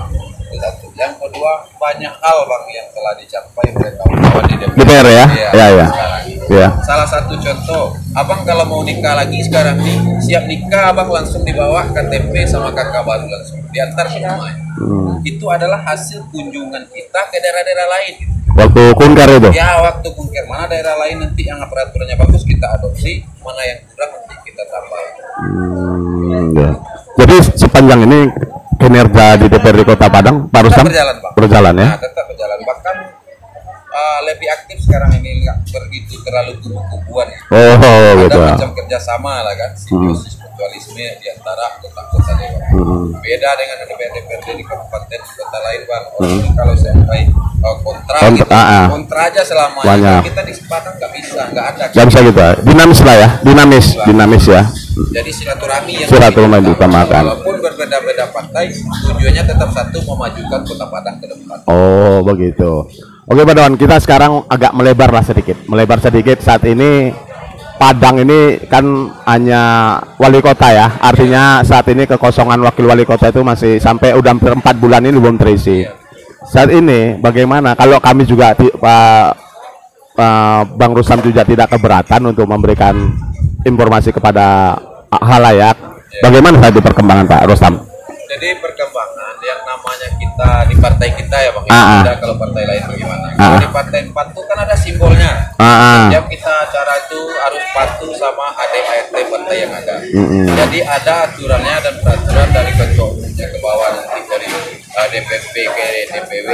Itu 0.45 0.57
satu. 0.61 0.90
Yang 1.01 1.17
kedua 1.17 1.65
banyak 1.81 2.13
hal 2.13 2.37
bang 2.45 2.65
yang 2.77 2.87
telah 2.93 3.13
dicapai 3.17 3.67
oleh 3.73 3.91
kawan-kawan 3.97 4.43
di 4.45 4.55
DPR. 4.61 4.77
DPR 4.77 5.07
ya? 5.09 5.25
Ya, 5.49 5.67
ya. 5.73 5.87
ini. 6.29 6.45
Ya. 6.45 6.69
Salah 6.85 7.09
satu 7.09 7.33
contoh, 7.41 7.97
abang 8.13 8.45
kalau 8.45 8.69
mau 8.69 8.85
nikah 8.85 9.17
lagi 9.17 9.41
sekarang 9.41 9.81
nih, 9.81 9.97
siap 10.21 10.45
nikah 10.45 10.93
abang 10.93 11.09
langsung 11.09 11.41
dibawa 11.41 11.89
KTP 11.89 12.45
sama 12.45 12.69
kakak 12.69 13.01
baru 13.01 13.25
langsung 13.25 13.65
diantar 13.73 14.05
semuanya. 14.13 14.61
Hmm. 14.77 15.17
Itu 15.25 15.49
adalah 15.49 15.81
hasil 15.89 16.21
kunjungan 16.29 16.85
kita 16.93 17.21
ke 17.33 17.37
daerah-daerah 17.41 17.87
lain. 17.97 18.15
Waktu 18.51 18.81
kunker 18.93 19.29
itu. 19.41 19.49
Ya 19.57 19.81
waktu 19.81 20.05
kunker 20.13 20.45
mana 20.45 20.69
daerah 20.69 21.01
lain 21.01 21.25
nanti 21.25 21.49
yang 21.49 21.57
peraturannya 21.65 22.13
bagus 22.13 22.45
kita 22.45 22.77
adopsi, 22.77 23.25
mana 23.41 23.61
yang 23.65 23.79
kurang 23.89 24.11
nanti 24.21 24.35
kita 24.53 24.63
tambah. 24.69 25.01
Hmm, 25.41 26.45
ya. 26.53 26.69
Jadi 27.17 27.35
sepanjang 27.57 28.05
ini 28.05 28.19
kinerja 28.81 29.25
di 29.37 29.45
DPRD 29.47 29.81
Kota 29.85 30.07
Padang 30.09 30.37
Tetap 30.43 30.53
barusan 30.53 30.85
berjalan 30.89 31.15
bang. 31.21 31.33
berjalan 31.37 31.73
ya. 31.77 31.85
Nah, 31.85 31.97
tetap 32.01 32.25
berjalan. 32.25 32.57
Bahkan 32.65 32.95
uh, 34.01 34.19
lebih 34.25 34.47
aktif 34.49 34.77
sekarang 34.81 35.13
ini 35.21 35.45
nggak 35.45 35.57
begitu 35.91 36.17
terlalu 36.25 36.57
kubu-kubuan. 36.63 37.27
Oh 37.53 37.75
Ada 37.77 38.17
gitu. 38.25 38.39
macam 38.39 38.69
kerjasama 38.73 39.45
lah 39.45 39.53
kan, 39.53 39.71
simbiosis 39.77 40.41
mutualisme 40.41 41.05
di 41.19 41.27
antara 41.29 41.65
kota-kota 41.81 42.31
dewan. 42.37 42.69
Hmm. 42.71 43.05
Beda 43.21 43.49
dengan 43.57 43.75
DPRD 43.85 44.15
DPRD 44.21 44.47
di 44.61 44.63
kabupaten 44.65 45.19
kota 45.19 45.57
lain 45.61 45.81
bang. 45.89 46.03
Orang 46.15 46.31
itu 46.37 46.49
kalau 46.53 46.75
sampai 46.77 47.21
uh, 47.61 47.75
kontra, 47.81 48.17
Kontra, 48.21 48.37
gitu, 48.37 48.53
ah, 48.53 48.65
ah. 48.65 48.85
kontra 48.89 49.21
aja 49.27 49.41
selamanya. 49.41 49.89
Banyak. 49.89 50.21
Kita 50.31 50.41
di 50.45 50.53
Padang 50.71 50.95
nggak 50.95 51.11
bisa, 51.11 51.41
nggak 51.51 51.65
ada. 51.75 51.83
Gak 51.91 52.05
bisa 52.07 52.19
gitu. 52.23 52.39
ya. 52.39 52.51
Dinamis 52.63 52.99
lah 53.03 53.15
ya. 53.17 53.29
Dinamis, 53.43 53.85
dinamis 54.07 54.45
ya. 54.47 54.61
Jadi 54.91 55.31
silaturahmi 55.33 55.93
yang 56.03 56.09
Silaturahmi 56.11 56.67
diutamakan. 56.71 57.23
Walaupun 57.25 57.55
berbeda-beda 57.63 58.25
partai, 58.31 58.71
tujuannya 58.75 59.43
tetap 59.43 59.69
satu 59.71 59.97
memajukan 60.03 60.61
kota 60.67 60.85
Padang 60.87 61.17
ke 61.19 61.27
depan. 61.27 61.57
Oh 61.67 62.23
begitu. 62.23 62.87
Oke 63.31 63.47
Pak 63.47 63.55
Don, 63.55 63.73
kita 63.79 63.95
sekarang 64.03 64.43
agak 64.51 64.75
melebar 64.75 65.07
lah 65.07 65.23
sedikit. 65.23 65.55
Melebar 65.71 66.03
sedikit 66.03 66.43
saat 66.43 66.67
ini 66.67 67.15
Padang 67.81 68.21
ini 68.21 68.61
kan 68.69 68.85
hanya 69.25 69.97
wali 70.21 70.37
kota 70.37 70.69
ya. 70.69 71.01
Artinya 71.01 71.65
saat 71.65 71.89
ini 71.89 72.05
kekosongan 72.05 72.61
wakil 72.61 72.85
wali 72.85 73.09
kota 73.09 73.33
itu 73.33 73.41
masih 73.41 73.81
sampai 73.81 74.13
udah 74.13 74.37
hampir 74.37 74.53
empat 74.53 74.77
bulan 74.77 75.01
ini 75.01 75.17
belum 75.17 75.41
terisi. 75.41 75.81
Saat 76.45 76.69
ini 76.69 77.17
bagaimana 77.17 77.73
kalau 77.73 77.97
kami 77.97 78.29
juga 78.29 78.53
Pak 78.53 78.77
Pak 80.13 80.77
Bang 80.77 80.93
Rusam 80.93 81.25
juga 81.25 81.41
tidak 81.41 81.73
keberatan 81.73 82.21
untuk 82.29 82.45
memberikan 82.45 82.93
informasi 83.65 84.13
kepada 84.13 84.77
halayak. 85.09 85.73
Bagaimana 86.21 86.61
itu 86.69 86.85
perkembangan 86.85 87.25
Pak 87.25 87.49
Rustam? 87.49 87.81
Jadi 88.29 88.61
perkembangan 88.61 88.80
di 90.67 90.75
partai 90.77 91.09
kita 91.15 91.37
ya 91.37 91.49
bang, 91.55 91.65
Ah, 91.71 91.75
ah. 91.75 91.87
beda 92.01 92.13
kalau 92.19 92.35
partai 92.35 92.63
lain 92.67 92.83
bagaimana? 92.87 93.27
Ah, 93.31 93.37
Kalau 93.39 93.57
ah. 93.57 93.61
di 93.63 93.69
partai 93.71 93.99
empat 94.11 94.25
itu 94.31 94.41
kan 94.43 94.57
ada 94.63 94.75
simbolnya. 94.75 95.31
Ah, 95.57 95.65
ah. 95.65 95.95
Setiap 96.07 96.25
kita 96.27 96.51
acara 96.67 96.93
itu 97.07 97.19
harus 97.39 97.63
patuh 97.71 98.11
sama 98.19 98.45
ADART 98.59 99.13
partai 99.31 99.55
yang 99.63 99.71
ada. 99.71 99.95
Mm-mm. 100.03 100.43
Jadi 100.51 100.79
ada 100.83 101.13
aturannya 101.31 101.75
dan 101.79 101.95
peraturan 102.03 102.49
dari 102.51 102.71
ketua 102.75 103.07
umumnya 103.15 103.47
ke 103.47 103.57
bawah 103.63 103.89
nanti 103.95 104.19
dari 104.27 104.47
uh, 104.91 105.07
DPP 105.07 105.55
ke 105.55 105.87
DPW, 106.11 106.49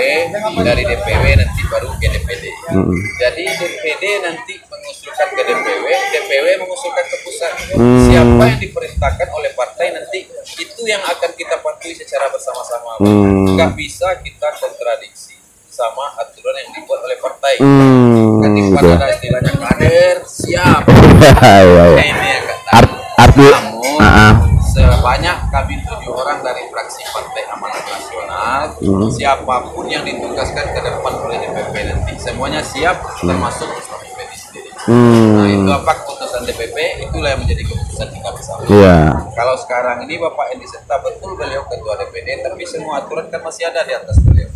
dari 0.61 0.83
DPW 0.85 1.23
nanti 1.41 1.61
baru 1.67 1.89
ke 1.97 2.07
DPD. 2.13 2.45
Mm-mm. 2.73 2.97
Jadi 3.17 3.43
DPD 3.49 4.03
nanti 4.21 4.53
mengusulkan 4.69 5.27
ke 5.33 5.41
DPW, 5.41 5.85
DPW 6.13 6.45
mengusulkan 6.61 7.05
ke 7.09 7.17
pusat. 7.25 7.53
Hmm. 7.73 8.05
Siapa 8.05 8.43
yang 8.45 8.59
diperintahkan 8.61 9.27
oleh 9.33 9.51
partai 9.57 9.89
nanti 9.89 10.29
itu 10.61 10.81
yang 10.85 11.01
akan 11.01 11.31
kita 11.33 11.57
patuhi 11.59 11.97
secara 11.97 12.29
bersama-sama. 12.29 12.76
Hmm. 12.97 13.53
Nggak 13.53 13.71
bisa 13.73 14.07
kita 14.19 14.47
kontradiksi 14.55 15.35
sama 15.67 16.09
aturan 16.17 16.57
yang 16.57 16.71
dibuat 16.73 16.99
oleh 16.99 17.17
partai. 17.17 17.53
Hmm, 17.57 18.41
Kan 18.41 18.49
depan 18.51 18.73
gitu. 18.73 18.87
ada 18.91 19.07
istilahnya 19.11 19.53
kader 19.55 20.15
siap. 20.23 20.81
Iya, 21.17 21.33
iya. 21.59 21.85
Nah, 21.91 22.05
ini 22.05 22.27
yang. 22.27 22.45
Art, 22.69 22.89
arti, 23.17 23.41
Namun 23.43 23.97
ah, 23.97 24.05
ah. 24.05 24.33
sebanyak 24.63 25.37
kami 25.47 25.73
tujuh 25.81 26.13
orang 26.13 26.39
dari 26.39 26.61
fraksi 26.67 27.01
Partai 27.07 27.43
Amanat 27.47 27.83
Nasional, 27.83 28.61
Hmm. 28.77 29.09
siapa 29.09 29.55
pun 29.67 29.85
yang 29.85 30.03
ditugaskan 30.03 30.65
ke 30.67 30.79
depan 30.79 31.13
oleh 31.17 31.37
DPP 31.39 31.73
nanti, 31.85 32.11
semuanya 32.17 32.61
siap, 32.61 33.01
termasuk 33.17 33.65
Islam 33.71 33.99
DPD 34.03 34.31
sendiri. 34.35 34.69
Nah 34.69 35.47
itu 35.47 35.63
Hmm, 35.63 35.73
apa 35.73 35.91
keputusan 35.95 36.41
DPP, 36.43 36.77
itulah 37.01 37.29
yang 37.29 37.41
menjadi 37.41 37.63
keputusan 37.65 38.07
kita 38.11 38.29
bersama. 38.29 38.59
iya. 38.67 38.97
Kalau 39.37 39.53
sekarang 39.53 40.01
ini 40.01 40.17
Bapak 40.17 40.49
Endi 40.49 40.65
Serta 40.65 40.97
betul 40.97 41.37
beliau 41.37 41.61
ketua 41.69 41.93
DPD, 42.01 42.41
tapi 42.41 42.65
semua 42.65 43.05
aturan 43.05 43.29
kan 43.29 43.37
masih 43.45 43.69
ada 43.69 43.85
di 43.85 43.93
atas 43.93 44.17
beliau. 44.25 44.49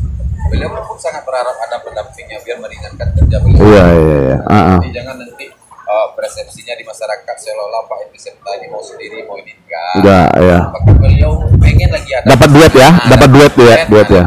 Beliau 0.50 0.74
pun 0.90 0.98
sangat 0.98 1.22
berharap 1.22 1.54
ada 1.54 1.78
pendampingnya 1.86 2.42
biar 2.42 2.58
meringankan 2.58 3.14
kerja 3.14 3.38
beliau. 3.46 3.62
Iya, 3.62 3.86
iya, 3.94 4.18
iya. 4.26 4.38
Ah, 4.50 4.58
ah. 4.58 4.78
Jadi 4.82 4.90
jangan 4.98 5.22
nanti 5.22 5.46
uh, 5.86 6.08
persepsinya 6.18 6.74
di 6.74 6.82
masyarakat 6.82 7.36
seolah-olah 7.46 7.82
Pak 7.86 7.98
Endi 8.10 8.18
Serta 8.26 8.50
ini 8.58 8.68
mau 8.74 8.82
sendiri, 8.82 9.22
mau 9.22 9.38
ini 9.38 9.54
enggak. 9.54 9.94
Enggak, 10.02 10.30
ya. 10.42 10.60
Bahkan 10.74 10.96
beliau 10.98 11.32
pengen 11.62 11.90
lagi 11.94 12.12
ada 12.18 12.26
Dapat 12.34 12.50
duet 12.50 12.74
ya, 12.74 12.90
Nah, 12.90 13.08
dapat 13.14 13.30
duet 13.30 13.54
ya, 13.54 13.76
kan 13.78 13.86
duet 13.86 14.10
ya. 14.10 14.24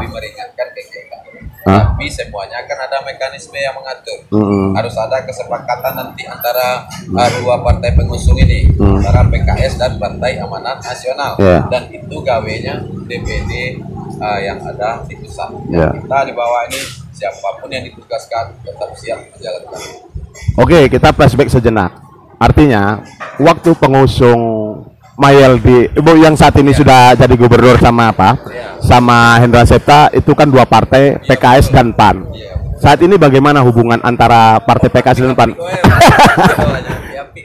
Hah? 1.64 1.92
Tapi 1.96 2.06
semuanya 2.12 2.60
akan 2.60 2.78
ada 2.84 2.98
mekanisme 3.04 3.56
yang 3.56 3.72
mengatur. 3.72 4.18
Mm-mm. 4.28 4.76
Harus 4.76 4.94
ada 5.00 5.24
kesepakatan 5.24 5.92
nanti 5.96 6.28
antara 6.28 6.84
uh, 6.88 7.28
dua 7.40 7.60
partai 7.64 7.96
pengusung 7.96 8.36
ini, 8.36 8.68
Hmm. 8.74 9.00
antara 9.00 9.24
PKS 9.30 9.80
dan 9.80 9.96
Partai 9.96 10.36
Amanat 10.40 10.82
Nasional. 10.84 11.40
Ya. 11.40 11.64
Dan 11.72 11.88
itu 11.88 12.16
gawenya 12.20 12.84
DPD 13.06 13.80
uh, 14.18 14.40
yang 14.40 14.60
ada 14.60 15.00
di 15.08 15.14
pusat. 15.16 15.48
Ya. 15.70 15.88
Kita 15.94 16.18
di 16.26 16.32
bawah 16.36 16.68
ini 16.68 16.80
siapa 17.14 17.62
pun 17.62 17.70
yang 17.70 17.86
ditugaskan 17.86 18.58
tetap 18.60 18.90
siap 18.98 19.18
menjalankan. 19.32 19.80
Oke, 20.58 20.90
kita 20.90 21.14
flashback 21.14 21.48
sejenak. 21.48 21.94
Artinya, 22.34 22.98
waktu 23.38 23.70
pengusung 23.78 24.42
Mayel 25.14 25.62
di 25.62 25.86
Ibu 25.94 26.18
yang 26.18 26.34
saat 26.34 26.58
ini 26.58 26.74
sudah 26.74 27.14
jadi 27.14 27.34
gubernur 27.38 27.78
sama 27.78 28.10
apa? 28.10 28.34
Iya. 28.50 28.82
Sama 28.82 29.38
Hendra 29.38 29.62
Septa 29.62 30.10
itu 30.10 30.34
kan 30.34 30.50
dua 30.50 30.66
partai 30.66 31.22
PKS 31.22 31.70
dan 31.70 31.94
PAN. 31.94 32.26
Iya. 32.34 32.58
Saat 32.82 32.98
ini 33.06 33.14
bagaimana 33.14 33.62
hubungan 33.62 34.02
antara 34.02 34.58
partai 34.58 34.90
PKS 34.90 35.22
dan 35.22 35.38
PAN? 35.38 35.54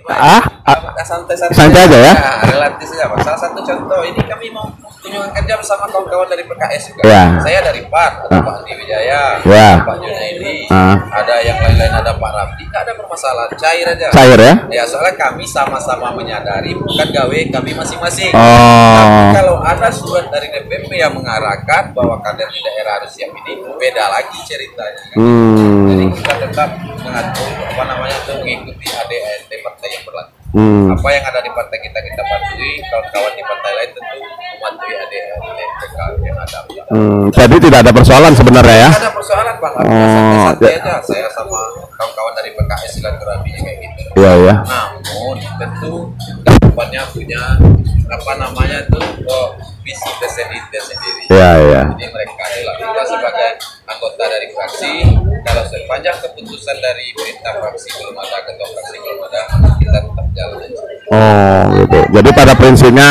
Ah? 0.08 0.38
ah, 0.63 0.78
santai-santai 1.02 1.56
Santai 1.56 1.82
aja 1.84 1.97
ya? 1.99 2.13
relatif 2.45 2.86
saja 2.88 3.10
Pak. 3.10 3.17
salah 3.21 3.39
satu 3.39 3.60
contoh 3.60 4.02
ini 4.02 4.21
kami 4.21 4.47
mau 4.49 4.69
kunjungan 4.99 5.32
kerja 5.32 5.54
bersama 5.56 5.88
kawan-kawan 5.88 6.28
dari 6.28 6.43
PKS 6.43 6.84
juga 6.91 7.02
Ya. 7.04 7.23
saya 7.39 7.60
dari 7.63 7.82
PAN 7.84 8.12
ada 8.21 8.30
Ah. 8.32 8.41
Pak 8.43 8.54
Andi 8.60 8.73
Wijaya 8.75 9.21
Ya. 9.41 9.69
Pak 9.82 9.95
Junaidi 9.97 10.69
Ah. 10.69 10.93
ada 11.12 11.36
yang 11.39 11.58
lain-lain 11.58 11.89
ada 11.91 12.12
Pak 12.13 12.32
Rabdi 12.32 12.63
nggak 12.63 12.82
ada 12.84 12.93
permasalahan 12.93 13.52
cair 13.56 13.86
aja 13.88 14.08
Cair 14.12 14.38
ya? 14.38 14.54
ya 14.69 14.84
soalnya 14.86 15.15
kami 15.15 15.43
sama-sama 15.43 16.13
menyadari 16.13 16.71
bukan 16.75 17.08
gawe 17.10 17.39
kami 17.52 17.71
masing-masing 17.73 18.30
Oh. 18.30 18.93
Tapi 18.93 19.25
kalau 19.36 19.56
ada 19.60 19.89
surat 19.89 20.28
dari 20.28 20.47
DPP 20.49 20.91
yang 20.93 21.12
mengarahkan 21.12 21.89
bahwa 21.91 22.21
kader 22.21 22.45
di 22.47 22.60
daerah 22.60 23.02
harus 23.02 23.10
siap 23.12 23.32
ini 23.32 23.58
beda 23.73 24.06
lagi 24.08 24.38
ceritanya 24.43 25.04
kan? 25.08 25.17
jadi 25.82 26.04
Hmm. 26.04 26.13
kita 26.13 26.34
tetap 26.39 26.69
mengatur 26.99 27.49
apa 27.63 27.84
namanya 27.86 28.15
itu 28.15 28.34
mengikuti 28.38 28.86
Partai 29.62 29.89
yang 29.93 30.04
berlaku 30.06 30.39
Hmm. 30.50 30.89
Apa 30.89 31.13
yang 31.13 31.22
ada 31.30 31.45
di 31.45 31.52
partai 31.54 31.78
kita 31.78 31.93
kita 32.02 32.22
patuhi, 32.26 32.82
kawan-kawan 32.89 33.32
di 33.38 33.43
partai 33.45 33.69
lain 33.69 33.89
tentu 33.93 34.17
mematuhi 34.17 34.93
ADRT 34.98 35.45
PKB 35.78 36.22
yang 36.26 36.39
ada. 36.41 36.60
Hmm, 36.89 37.24
jadi 37.30 37.56
tidak 37.62 37.80
ada 37.86 37.91
persoalan 37.93 38.34
sebenarnya 38.34 38.78
ya. 38.82 38.89
Ada 38.98 39.13
persoalan 39.13 39.56
bang, 39.62 39.74
Oh, 39.78 40.50
ya. 40.58 40.74
aja. 40.74 40.93
Saya 41.06 41.30
sama 41.30 41.54
kawan-kawan 41.93 42.34
dari 42.34 42.50
PKS 42.58 42.98
silaturahmi 42.98 43.50
kayak 43.62 43.78
gitu. 43.78 43.99
Iya 44.17 44.34
ya. 44.41 44.56
Namun 44.65 45.38
tentu 45.60 45.93
ke 46.17 46.52
depannya 46.63 47.04
punya 47.13 47.43
apa 48.10 48.32
namanya 48.41 48.80
tuh 48.89 49.06
oh, 49.30 49.48
visi 49.86 50.10
tersendiri 50.17 50.82
sendiri. 50.82 51.24
Iya 51.30 51.52
ya. 51.62 51.84
Jadi 51.93 52.06
mereka 52.10 52.41
adalah 52.41 52.74
kita 52.82 53.04
sebagai 53.06 53.50
anggota 53.89 54.24
dari 54.26 54.48
fraksi, 54.54 54.93
kalau 55.45 55.63
sepanjang 55.69 56.17
keputusan 56.22 56.78
dari 56.82 57.06
perintah 57.13 57.54
fraksi 57.58 57.89
belum 57.98 58.15
ada, 58.17 58.38
ketua 58.45 58.67
fraksi 58.74 58.98
belum 58.98 59.19
ada, 59.30 59.41
kita 59.78 60.00
tetap 60.02 60.28
jalan. 60.34 60.60
Oh 61.10 61.62
gitu. 61.74 62.00
Jadi 62.13 62.30
pada 62.34 62.54
prinsipnya 62.54 63.10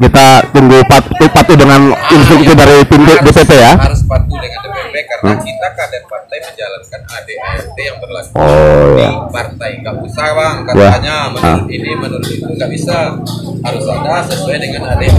kita 0.00 0.26
tunggu 0.52 0.78
patuh, 0.84 1.28
patuh 1.32 1.56
dengan 1.56 1.92
instruksi 2.12 2.52
dari 2.52 2.76
tim 2.88 3.02
DPP 3.04 3.50
ya. 3.56 3.72
Harus 3.76 4.04
patuh 4.04 4.36
dengan 4.36 4.60
DPP 4.64 4.94
karena 5.04 5.32
kita 5.40 5.68
kader 5.76 6.02
partai 6.08 6.38
menjalankan 6.44 6.87
ADART 7.08 7.76
yang 7.76 7.96
berlaku 7.98 8.32
Oh 8.36 8.94
di 8.94 9.02
ya. 9.02 9.10
partai. 9.32 9.70
Nggak 9.80 9.94
usah 10.04 10.28
bang, 10.36 10.56
katanya 10.68 11.16
Ya. 11.18 11.32
menurut 11.32 11.66
ini, 11.72 11.90
menurut 11.96 12.28
itu 12.28 12.44
nggak 12.46 12.70
bisa. 12.70 13.16
Harus 13.64 13.84
ada 13.88 14.22
sesuai 14.28 14.56
dengan 14.60 14.82
ADART. 14.92 15.16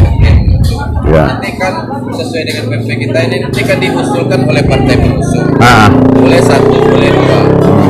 Ya. 1.10 1.24
Nanti 1.26 1.50
kan 1.58 1.74
sesuai 2.14 2.44
dengan 2.46 2.64
PP 2.70 2.88
kita 3.10 3.20
ini 3.26 3.38
nanti 3.42 3.62
kan 3.66 3.78
diusulkan 3.82 4.40
oleh 4.46 4.64
partai 4.64 4.96
pengusung. 4.96 5.48
Ah, 5.58 5.90
boleh 5.90 6.40
satu 6.40 6.78
boleh 6.78 7.10
dua 7.10 7.40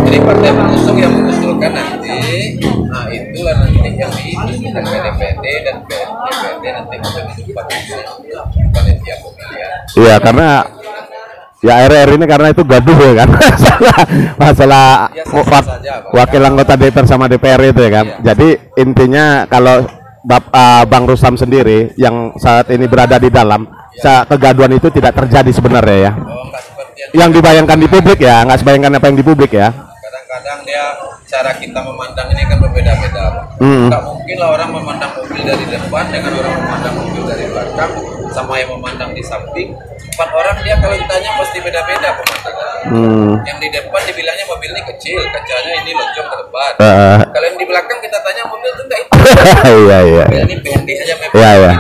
jadi 0.10 0.26
partai 0.26 0.50
pengusung 0.56 0.98
yang 0.98 1.12
mengusulkan 1.14 1.72
nanti 1.76 2.18
nah 2.90 3.06
itulah 3.12 3.54
nanti 3.62 3.90
yang 3.94 4.10
diusulkan 4.10 4.82
ke 4.82 4.98
DPD 5.06 5.46
dan 5.68 5.76
DPD 5.86 6.64
nanti 6.74 6.96
membentuk 6.98 7.46
pengusung 7.54 8.02
panitia 8.74 9.16
pemilihan 9.22 9.80
iya 9.94 10.16
karena 10.18 10.50
ya 11.60 11.84
RR 11.84 12.10
ini 12.14 12.24
karena 12.24 12.48
itu 12.50 12.64
gaduh 12.64 12.96
ya 12.96 13.14
kan 13.18 13.30
masalah 13.36 13.98
masalah 14.38 14.88
Ya, 15.12 15.24
wak- 15.26 15.66
saja, 15.66 15.94
wakil 16.10 16.42
anggota 16.42 16.74
DPR 16.74 17.06
sama 17.06 17.26
DPR 17.26 17.60
itu 17.66 17.80
ya 17.80 17.92
kan. 17.94 18.06
Iya. 18.10 18.18
Jadi 18.26 18.48
intinya 18.78 19.26
kalau 19.46 19.84
Bap, 20.20 20.52
ah, 20.52 20.84
Bang 20.84 21.04
Rusam 21.04 21.34
sendiri 21.34 21.96
yang 21.96 22.36
saat 22.36 22.68
ini 22.68 22.86
berada 22.86 23.16
di 23.16 23.28
dalam 23.30 23.64
sa- 23.96 24.24
kegaduhan 24.26 24.72
itu 24.74 24.88
tidak 24.90 25.16
terjadi 25.16 25.48
sebenarnya 25.50 25.98
ya. 25.98 26.12
oh 26.14 26.44
yang 26.94 27.12
Yang 27.18 27.30
dibayangkan 27.36 27.78
di 27.78 27.88
publik 27.88 28.20
ya, 28.20 28.44
nggak 28.44 28.60
sebayangkan 28.60 28.92
apa 28.94 29.06
yang 29.06 29.16
di 29.16 29.24
publik 29.24 29.52
ya. 29.54 29.72
kadang-kadang 29.72 30.60
dia 30.62 30.84
cara 31.26 31.52
kita 31.54 31.80
memandang 31.82 32.28
ini 32.30 32.42
kan 32.46 32.58
berbeda-beda 32.60 33.26
Hmm. 33.58 33.88
nggak 33.88 34.02
mungkin 34.02 34.36
lah 34.36 34.50
orang 34.52 34.70
memandang 34.70 35.12
mobil 35.14 35.42
dari 35.42 35.66
depan 35.66 36.06
dengan 36.10 36.32
orang 36.34 36.54
memandang 36.58 36.94
mobil 36.96 37.24
dari 37.24 37.44
belakang 37.46 37.92
sama 38.30 38.54
yang 38.56 38.70
memandang 38.72 39.12
di 39.12 39.22
samping 39.22 39.72
empat 40.20 40.36
orang 40.36 40.58
dia 40.60 40.76
kalau 40.76 40.92
ditanya 40.94 41.32
pasti 41.34 41.58
beda-beda 41.60 42.10
pemandangan 42.12 42.68
Hmm. 42.80 43.36
yang 43.44 43.56
di 43.56 43.68
depan 43.70 44.02
dibilangnya 44.04 44.44
mobil 44.46 44.72
ini 44.72 44.84
kecil 44.88 45.20
kacanya 45.32 45.74
ini 45.80 45.92
lonjong 45.92 46.28
ke 46.28 46.36
depan 46.38 46.72
Eh, 46.76 47.18
kalau 47.30 47.46
yang 47.46 47.56
di 47.56 47.66
belakang 47.66 48.00
kita 48.00 48.18
tanya 48.20 48.44
mobil 48.44 48.68
itu 48.68 48.84
enggak 48.84 49.00
itu 49.04 49.12
Iya 49.64 49.98
iya. 50.02 50.24
mobil 50.26 50.44
ini 50.44 50.56
pendek 50.60 50.98
aja 50.98 51.16
memang 51.18 51.36
Iya, 51.36 51.52
iya. 51.56 51.72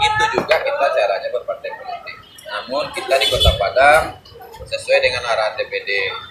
itu 0.00 0.24
juga 0.30 0.56
kita 0.56 0.86
caranya 0.90 1.28
berpartai 1.30 1.70
politik 1.74 2.16
namun 2.46 2.84
kita 2.92 3.14
di 3.18 3.26
kota 3.28 3.50
Padang 3.54 4.02
sesuai 4.64 4.98
dengan 5.00 5.22
arahan 5.26 5.52
DPD 5.54 5.90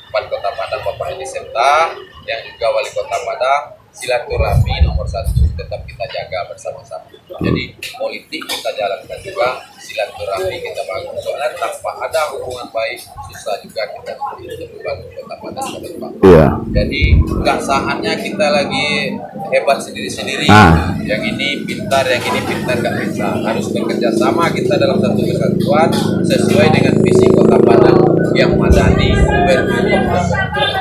4 0.09 0.31
Kota 0.31 0.49
Padang 0.49 0.81
Bapak 0.83 1.07
Edi 1.11 1.25
Serta 1.25 1.93
yang 2.23 2.41
juga 2.43 2.65
wali 2.71 2.89
kota 2.89 3.17
Padang 3.19 3.61
silaturahmi 3.91 4.81
nomor 4.81 5.05
satu 5.05 5.45
tetap 5.51 5.81
kita 5.83 6.05
jaga 6.09 6.39
bersama-sama 6.47 7.12
jadi 7.29 7.63
politik 7.97 8.41
kita 8.45 8.69
jalankan 8.77 9.19
juga 9.23 9.47
silaturahmi 9.79 10.57
kita 10.59 10.81
bangun 10.87 11.15
soalnya 11.19 11.49
tanpa 11.59 11.91
ada 12.03 12.21
hubungan 12.35 12.67
baik 12.71 12.99
susah 13.31 13.55
juga 13.63 13.83
kita 13.95 14.13
untuk 14.15 14.69
membangun 14.77 15.07
kota 15.17 15.35
Padang 15.43 15.67
ke 15.75 15.79
depan 15.91 16.11
Iya. 16.23 16.47
jadi 16.71 17.03
nggak 17.19 17.59
saatnya 17.59 18.13
kita 18.15 18.47
lagi 18.47 19.11
hebat 19.53 19.77
sendiri-sendiri. 19.77 20.49
Ah. 20.49 20.95
Yang 21.05 21.35
ini 21.35 21.47
pintar, 21.67 22.03
yang 22.09 22.23
ini 22.25 22.39
pintar 22.41 22.75
nggak 22.81 22.95
bisa. 23.05 23.27
Harus 23.43 23.69
bekerja 23.69 24.09
sama 24.15 24.49
kita 24.49 24.79
dalam 24.81 24.97
satu 24.97 25.21
kesatuan 25.21 25.89
sesuai 26.25 26.67
dengan 26.73 26.93
visi 27.05 27.27
Kota 27.29 27.57
Padang 27.61 28.01
yang 28.33 28.57
madani 28.57 29.13
berhukum. 29.45 30.01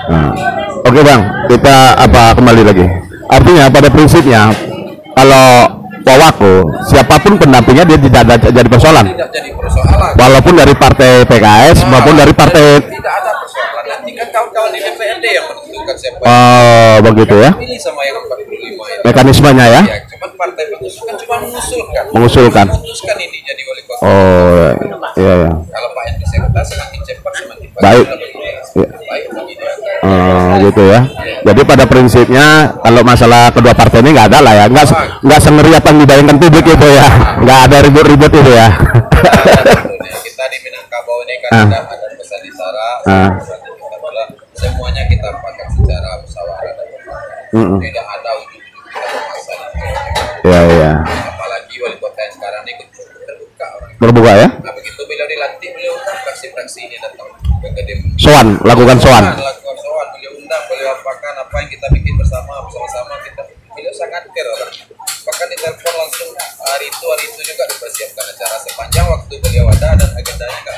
Nah. 0.09 0.33
Oke 0.83 1.01
bang, 1.01 1.23
kita 1.49 1.77
apa 2.01 2.35
kembali 2.37 2.63
lagi. 2.67 2.87
Artinya 3.31 3.71
pada 3.73 3.89
prinsipnya 3.89 4.51
kalau 5.15 5.72
Wawako 6.03 6.53
siapa 6.91 7.15
pun 7.23 7.39
pendampingnya 7.39 7.85
dia 7.87 7.99
tidak 7.99 8.21
ada 8.27 8.35
jadi 8.39 8.69
persoalan. 8.69 9.05
Tidak 9.15 9.31
jadi 9.31 9.51
persoalan. 9.55 10.13
Walaupun 10.19 10.55
dari 10.59 10.75
partai 10.75 11.13
PKS 11.25 11.79
maupun 11.89 12.15
dari 12.19 12.33
partai 12.35 12.65
tidak 12.83 13.13
ada 13.23 13.31
persoalan. 13.39 13.85
Nanti 13.87 14.11
kan 14.19 14.29
kawan-kawan 14.35 14.71
di 14.75 14.81
DPRD 14.83 15.25
yang 15.31 15.47
menentukan 15.47 15.97
siapa 15.97 16.19
yang 16.23 16.31
Oh 16.33 16.97
begitu 17.11 17.35
ya 17.39 17.51
pilih 17.55 17.79
sama 17.81 18.01
yang 18.05 18.17
45 18.19 18.53
itu. 18.53 19.03
mekanismenya 19.07 19.67
ya. 19.67 19.83
Ya, 19.83 19.99
cuman 20.11 20.31
partai 20.37 20.65
pengusung 20.75 21.05
kan 21.07 21.17
cuma 21.19 21.35
mengusulkan. 21.43 22.05
Mengusulkan. 22.13 22.67
Memutuskan 22.69 23.17
ini 23.19 23.39
jadi. 23.47 23.63
Oh 24.03 24.69
iya 25.15 25.35
ya. 25.47 25.51
Kalau 25.55 25.89
Pak 25.95 26.05
Edi 26.11 26.25
Serta 26.27 26.61
semakin 26.67 27.01
cepat 27.07 27.33
semakin 27.39 27.69
baik. 27.79 28.07
Begini. 28.11 28.49
Baik 29.07 29.25
begini. 29.31 29.65
Oh 30.03 30.51
gitu 30.59 30.83
ya. 30.91 31.01
Jadi 31.43 31.61
pada 31.63 31.85
prinsipnya 31.87 32.47
kalau 32.83 33.03
masalah 33.03 33.51
kedua 33.51 33.75
partai 33.75 34.03
ini 34.03 34.15
nggak 34.15 34.31
ada 34.31 34.39
lah 34.43 34.53
ya, 34.55 34.65
nggak 34.67 34.87
nggak 35.23 35.41
sengeri 35.43 35.71
apa 35.75 35.91
yang 35.91 35.99
dibayangkan 36.03 36.39
publik 36.39 36.67
itu 36.67 36.87
ya, 36.87 37.07
nggak 37.43 37.59
ada 37.67 37.77
ribut-ribut 37.83 38.31
itu 38.31 38.51
ya. 38.51 38.69
Kita 40.23 40.45
di 40.47 40.59
Minangkabau 40.63 41.19
ini 41.27 41.35
kan 41.43 41.51
Ah. 41.51 41.67
ada 41.83 42.07
pesan 42.15 42.41
Ah. 43.07 43.31
kita 43.43 43.97
pula 43.99 44.25
semuanya 44.55 45.03
kita 45.07 45.29
pakai 45.35 45.67
secara 45.75 46.09
musyawarah 46.23 46.73
dan 46.75 46.87
mufakat. 46.87 47.55
Mm-mm. 47.55 47.79
Tidak 47.83 48.07
ada 48.07 48.31
ujung-ujung 48.39 48.85
kita 48.87 49.09
bermasalah. 49.11 49.71
Iya 50.43 50.61
iya. 50.79 50.93
Apalagi 51.03 51.75
wali 51.83 51.97
kota 51.99 52.21
yang 52.23 52.33
sekarang 52.39 52.63
ini 52.65 52.85
terbuka 53.27 53.67
orang. 53.79 53.92
Berbuka 54.03 54.35
ya. 54.35 54.51
Nah 54.51 54.75
begitu 54.75 54.99
beliau 55.07 55.31
dilantik 55.31 55.71
beliau 55.79 55.95
undang 55.95 56.19
fraksi-fraksi 56.27 56.91
ini 56.91 56.99
datang 56.99 57.31
ke 57.39 57.69
Gedung. 57.71 58.03
Soan, 58.19 58.59
lakukan 58.67 58.99
soan. 58.99 59.31
Lakukan 59.31 59.77
soan, 59.79 60.07
beliau 60.19 60.35
undang, 60.43 60.63
beliau 60.67 60.91
apakan 60.91 61.35
apa 61.39 61.55
yang 61.63 61.71
kita 61.71 61.87
bikin 61.95 62.19
bersama, 62.19 62.67
bersama-sama 62.67 63.15
kita. 63.23 63.47
Beliau 63.79 63.95
sangat 63.95 64.27
care 64.35 64.51
orang. 64.51 64.75
Bahkan 64.99 65.47
ditelepon 65.55 65.95
langsung 65.95 66.29
hari 66.67 66.91
itu 66.91 67.05
hari 67.07 67.25
itu 67.31 67.41
juga 67.47 67.63
dipersiapkan 67.71 68.27
acara 68.27 68.57
sepanjang 68.67 69.07
waktu 69.07 69.35
beliau 69.39 69.71
ada 69.71 69.89
dan 69.95 70.11
agendanya 70.19 70.59
nggak 70.67 70.77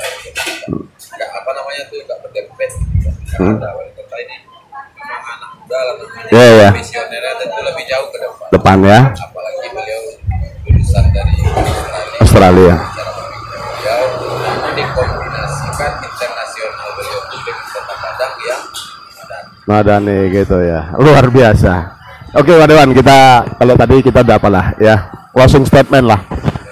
nggak 1.16 1.30
apa 1.32 1.50
namanya 1.56 1.82
tuh 1.88 1.98
nggak 2.04 2.18
berdempet. 2.28 2.70
Nggak 3.40 3.56
ada 3.56 3.68
wali 3.72 3.90
kota 3.96 4.16
ini 4.20 4.36
memang 5.00 5.24
anak 5.32 5.50
muda 5.64 5.78
lah 5.80 5.94
namanya. 5.96 6.28
Iya, 6.28 6.48
iya. 6.60 6.68
Visionernya 6.76 7.32
tentu 7.40 7.60
lebih 7.64 7.84
jauh 7.88 8.08
ke 8.12 8.18
depan. 8.20 8.46
Depan 8.52 8.76
ya, 8.84 9.00
Apalagi 9.16 9.68
beliau 9.72 10.02
lulusan 10.68 11.04
dari 11.08 11.34
Australia 12.20 12.20
Australia. 12.20 12.93
Madani 19.74 20.30
gitu 20.30 20.62
ya, 20.62 20.94
luar 20.94 21.26
biasa. 21.26 21.98
Oke 22.34 22.54
Pak 22.54 22.70
kita 22.94 23.18
kalau 23.58 23.74
tadi 23.74 23.96
kita 24.02 24.22
udah 24.22 24.38
apalah 24.38 24.66
ya 24.78 25.10
closing 25.34 25.66
statement 25.66 26.06
lah 26.06 26.22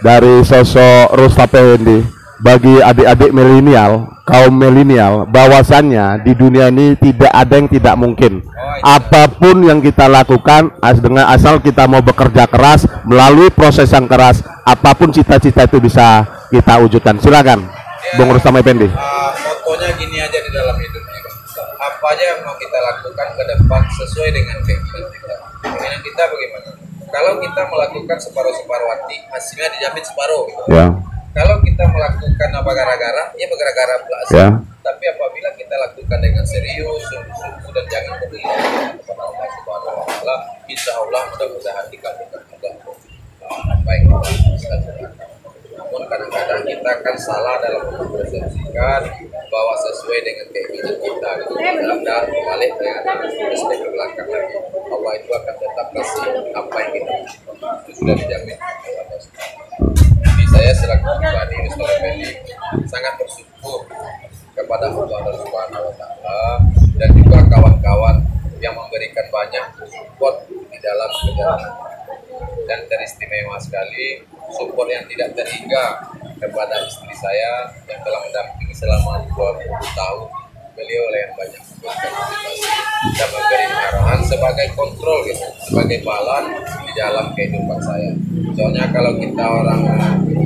dari 0.02 0.42
sosok 0.42 1.14
Rustapendi 1.18 2.02
bagi 2.42 2.82
adik-adik 2.82 3.30
milenial, 3.30 4.18
kaum 4.26 4.50
milenial, 4.50 5.30
bahwasannya 5.30 6.26
di 6.26 6.34
dunia 6.34 6.74
ini 6.74 6.98
tidak 6.98 7.30
ada 7.30 7.54
yang 7.54 7.70
tidak 7.70 7.94
mungkin. 7.94 8.42
Apa 8.82 9.30
pun 9.30 9.62
yang 9.62 9.78
kita 9.78 10.10
lakukan, 10.10 10.74
as 10.82 10.98
dengan 10.98 11.30
asal 11.30 11.62
kita 11.62 11.86
mau 11.86 12.02
bekerja 12.02 12.50
keras 12.50 12.90
melalui 13.06 13.46
proses 13.54 13.86
yang 13.94 14.10
keras, 14.10 14.42
apa 14.66 14.90
pun 14.98 15.14
cita-cita 15.14 15.70
itu 15.70 15.78
bisa 15.78 16.26
kita 16.50 16.82
wujudkan. 16.82 17.22
Silakan, 17.22 17.62
Bung 18.18 18.34
Rustam 18.34 18.58
Effendi. 18.58 18.90
Ah, 18.90 19.30
motonya 19.62 19.94
gini 19.94 20.18
aja 20.18 20.38
di 20.42 20.50
dalam 20.50 20.74
ini. 20.82 20.91
Apa 22.22 22.30
aja 22.30 22.38
yang 22.38 22.40
mau 22.46 22.54
kita 22.54 22.78
lakukan 22.78 23.28
ke 23.34 23.42
depan 23.50 23.82
sesuai 23.98 24.30
dengan 24.30 24.58
keinginan 24.62 25.10
kita 25.10 25.34
keinginan 25.58 26.00
kita 26.06 26.22
bagaimana 26.30 26.70
kalau 27.10 27.32
kita 27.42 27.62
melakukan 27.66 28.18
separuh-separuh 28.22 28.88
hati 28.94 29.16
hasilnya 29.28 29.68
dijamin 29.74 30.04
separuh 30.06 30.46
gitu. 30.46 30.62
Ya, 30.70 30.86
kalau 31.34 31.58
kita 31.66 31.84
melakukan 31.90 32.48
apa 32.54 32.70
gara-gara 32.70 33.24
ya 33.34 33.46
gara-gara 33.50 33.94
pula 34.06 34.16
hasil. 34.22 34.38
Ya. 34.38 34.48
tapi 34.82 35.04
apabila 35.10 35.50
kita 35.58 35.74
lakukan 35.78 36.18
dengan 36.22 36.44
serius 36.46 37.02
sungguh-sungguh 37.10 37.70
dan 37.74 37.84
jangan 37.90 38.14
berlebihan 38.22 38.94
kepada 39.02 39.22
Allah 39.26 39.46
Subhanahu 39.58 39.94
wa 39.98 40.06
taala 40.06 40.36
insya 40.70 40.92
Allah 40.94 41.22
mudah-mudahan 41.26 41.86
dikabulkan 41.90 42.42
juga 42.54 42.70
Ah, 43.42 43.76
baik 43.82 44.06
namun 45.74 46.02
kadang-kadang 46.06 46.62
kita 46.62 46.88
akan 46.88 47.16
salah 47.18 47.58
dalam 47.58 47.82
mempersepsikan 47.90 49.02
bawa 49.52 49.76
sesuai 49.76 50.18
dengan 50.24 50.46
keinginan 50.48 50.96
kita 50.96 51.28
gitu. 51.44 51.54
Anda 51.60 52.16
balik 52.24 52.72
dengan 52.80 53.04
respect 53.52 53.80
ke 53.84 53.88
belakang 53.92 54.28
lagi 54.32 54.56
Allah 54.88 55.12
itu 55.20 55.30
akan 55.36 55.54
tetap 55.60 55.86
kasih 55.92 56.24
apa 56.56 56.76
yang 56.80 56.92
kita 56.96 57.12
butuhkan. 57.20 57.74
itu 57.84 57.90
sudah 58.00 58.14
dijamin 58.16 58.58
jadi 60.24 60.44
saya 60.48 60.72
selaku 60.72 61.08
pribadi 61.20 61.56
Mr. 61.68 61.84
Effendi 61.84 62.30
sangat 62.88 63.12
bersyukur 63.20 63.84
kepada 64.56 64.88
Allah 64.88 65.34
Subhanahu 65.36 65.84
wa 65.84 65.94
taala 66.00 66.40
dan 66.96 67.08
juga 67.12 67.38
kawan-kawan 67.52 68.16
yang 68.64 68.72
memberikan 68.72 69.26
banyak 69.28 69.64
support 69.84 70.48
di 70.48 70.78
dalam 70.80 71.10
perjalanan 71.12 71.72
dan 72.64 72.80
teristimewa 72.88 73.60
sekali 73.60 74.24
support 74.56 74.88
yang 74.88 75.04
tidak 75.12 75.36
terhingga 75.36 75.84
kepada 76.42 76.74
istri 76.82 77.14
saya 77.14 77.70
yang 77.86 78.02
telah 78.02 78.18
mendampingi 78.26 78.74
selama 78.74 79.22
20 79.30 79.70
tahun. 79.94 80.26
Beliau 80.74 81.04
lah 81.12 81.20
yang 81.22 81.34
banyak 81.38 81.62
dan 83.12 83.28
memberi 83.34 83.66
arahan 83.66 84.20
sebagai 84.22 84.68
kontrol 84.78 85.26
gitu 85.26 85.42
sebagai 85.66 85.98
balan 86.06 86.54
di 86.86 86.92
dalam 86.94 87.34
kehidupan 87.34 87.78
saya. 87.82 88.14
Soalnya 88.54 88.86
kalau 88.94 89.18
kita 89.18 89.42
orang 89.42 89.82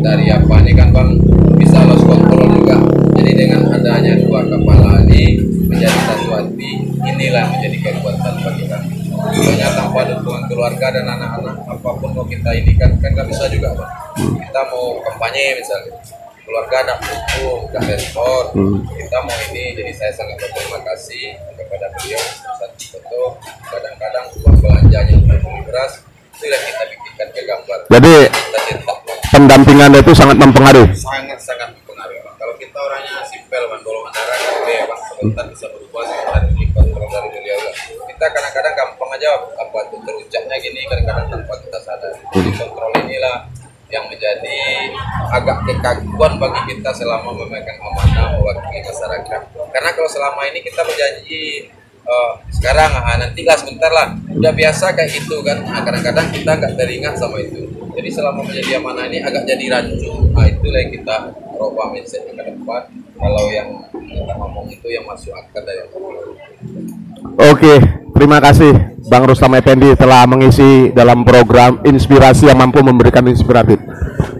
dari 0.00 0.32
apa 0.32 0.54
ini 0.64 0.72
kan 0.72 0.88
bang 0.96 1.20
bisa 1.60 1.84
lost 1.84 2.08
kontrol 2.08 2.48
juga. 2.48 2.80
Jadi 3.20 3.32
dengan 3.36 3.68
adanya 3.70 4.16
dua 4.24 4.40
kepala 4.48 5.04
ini 5.04 5.36
menjadi 5.68 6.00
satu 6.08 6.26
hati 6.32 6.70
inilah 7.04 7.44
menjadi 7.52 7.76
kekuatan 7.84 8.34
bagi 8.40 8.64
kami. 8.64 8.96
Soalnya 9.36 9.68
tanpa 9.76 10.00
dukungan 10.08 10.44
keluarga 10.48 10.86
dan 10.96 11.04
anak-anak 11.12 11.56
apa 11.68 11.90
pun 12.00 12.10
mau 12.26 12.34
kita 12.34 12.50
ini 12.58 12.72
kan 12.74 12.90
kan 12.98 13.10
nggak 13.14 13.28
bisa 13.30 13.46
juga 13.46 13.70
bang 13.78 13.90
kita 14.18 14.60
mau 14.66 14.98
kampanye 15.06 15.62
misalnya 15.62 15.94
keluarga 16.42 16.76
ada 16.82 16.94
dukung 16.98 17.70
nggak 17.70 17.82
respon. 17.86 18.44
Hmm. 18.50 18.78
kita 18.98 19.18
mau 19.22 19.38
ini 19.54 19.78
jadi 19.78 19.92
saya 19.94 20.12
sangat 20.18 20.34
berterima 20.42 20.82
kasih 20.90 21.38
kepada 21.54 21.86
beliau 21.94 22.22
saat 22.58 22.72
itu 22.74 23.22
kadang-kadang 23.70 24.26
uang 24.42 24.58
belanjanya 24.58 25.14
beli 25.22 25.62
beras 25.70 26.02
itu 26.34 26.44
yang 26.50 26.62
kita 26.66 26.84
bikinkan 26.90 27.28
ke 27.30 27.42
gambar. 27.46 27.78
Jadi 27.94 28.14
kita 28.26 28.60
pendampingan 29.30 29.90
itu 29.94 30.12
sangat 30.12 30.36
mempengaruhi. 30.42 30.90
sangat 30.98 31.38
sangat 31.38 31.70
mempengaruhi 31.78 32.20
Bang. 32.26 32.34
kalau 32.42 32.54
kita 32.58 32.74
orangnya 32.74 33.22
simpel 33.30 33.62
kan 33.70 33.78
golongan 33.86 34.12
darah 34.18 34.38
kan 34.38 34.54
ya 34.66 34.82
bang 34.82 35.00
sebentar 35.14 35.44
bisa 35.46 35.66
berubah 35.70 36.02
sebentar 36.10 36.42
lipat 36.50 36.84
kalau 36.90 37.06
dari 37.06 37.28
beliau 37.38 37.58
kita 38.10 38.26
kadang-kadang 38.34 38.74
gampang 38.74 38.95
aja 39.16 39.30
apa 39.56 39.78
tuh 39.88 40.00
terucapnya 40.04 40.56
gini 40.60 40.84
kadang-kadang 40.86 41.26
tanpa 41.32 41.54
kita 41.64 41.78
sadar. 41.80 42.12
Jadi 42.36 42.50
kontrol 42.54 42.92
inilah 43.00 43.48
yang 43.86 44.04
menjadi 44.10 44.58
agak 45.30 45.62
kekaguan 45.62 46.42
bagi 46.42 46.60
kita 46.74 46.90
selama 46.90 47.30
memegang 47.30 47.78
amanah 47.78 48.34
mewakili 48.34 48.82
masyarakat. 48.82 49.40
Karena 49.70 49.90
kalau 49.94 50.10
selama 50.10 50.42
ini 50.50 50.58
kita 50.62 50.82
berjanji 50.82 51.70
eh, 52.02 52.32
sekarang 52.50 52.90
ah, 52.98 53.16
nanti 53.18 53.46
lah 53.46 53.54
sebentar 53.54 53.90
lah. 53.94 54.10
Udah 54.34 54.52
biasa 54.52 54.92
kayak 54.92 55.10
gitu 55.22 55.38
kan. 55.46 55.62
Nah, 55.62 55.82
kadang-kadang 55.86 56.26
kita 56.34 56.50
nggak 56.58 56.74
teringat 56.74 57.14
sama 57.14 57.38
itu. 57.38 57.62
Jadi 57.96 58.08
selama 58.12 58.44
menjadi 58.44 58.76
amanah 58.82 59.08
ini 59.08 59.22
agak 59.22 59.48
jadi 59.48 59.64
rancu. 59.72 60.12
Nah 60.34 60.44
itulah 60.44 60.78
yang 60.82 60.92
kita 60.92 61.16
rubah 61.56 61.86
mindset 61.94 62.28
ke 62.28 62.36
depan. 62.36 62.82
Kalau 63.16 63.44
yang 63.48 63.68
kita 63.94 64.32
ngomong 64.36 64.68
itu 64.68 64.86
yang 64.92 65.08
masuk 65.08 65.32
akal 65.32 65.64
dari. 65.64 65.80
Oke, 67.40 67.74
terima 68.12 68.36
kasih 68.44 68.95
Bang 69.06 69.22
Rustam 69.22 69.54
Effendi 69.54 69.94
telah 69.94 70.26
mengisi 70.26 70.90
dalam 70.90 71.22
program 71.22 71.78
inspirasi 71.86 72.50
yang 72.50 72.58
mampu 72.58 72.82
memberikan 72.82 73.22
inspiratif. 73.30 73.78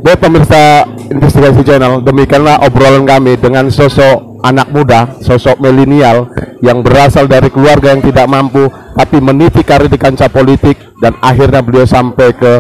Baik 0.03 0.19
pemirsa 0.19 0.87
investigasi 1.07 1.63
channel, 1.63 2.03
demikianlah 2.03 2.67
obrolan 2.67 3.07
kami 3.07 3.39
dengan 3.39 3.71
sosok 3.71 4.43
anak 4.43 4.67
muda, 4.75 5.15
sosok 5.23 5.63
milenial 5.63 6.27
yang 6.67 6.83
berasal 6.83 7.31
dari 7.31 7.47
keluarga 7.47 7.95
yang 7.95 8.03
tidak 8.03 8.27
mampu 8.27 8.67
tapi 8.99 9.23
meniti 9.23 9.63
karir 9.63 9.87
di 9.87 9.99
kancah 10.01 10.27
politik 10.27 10.75
dan 10.99 11.15
akhirnya 11.23 11.63
beliau 11.63 11.87
sampai 11.87 12.35
ke 12.35 12.53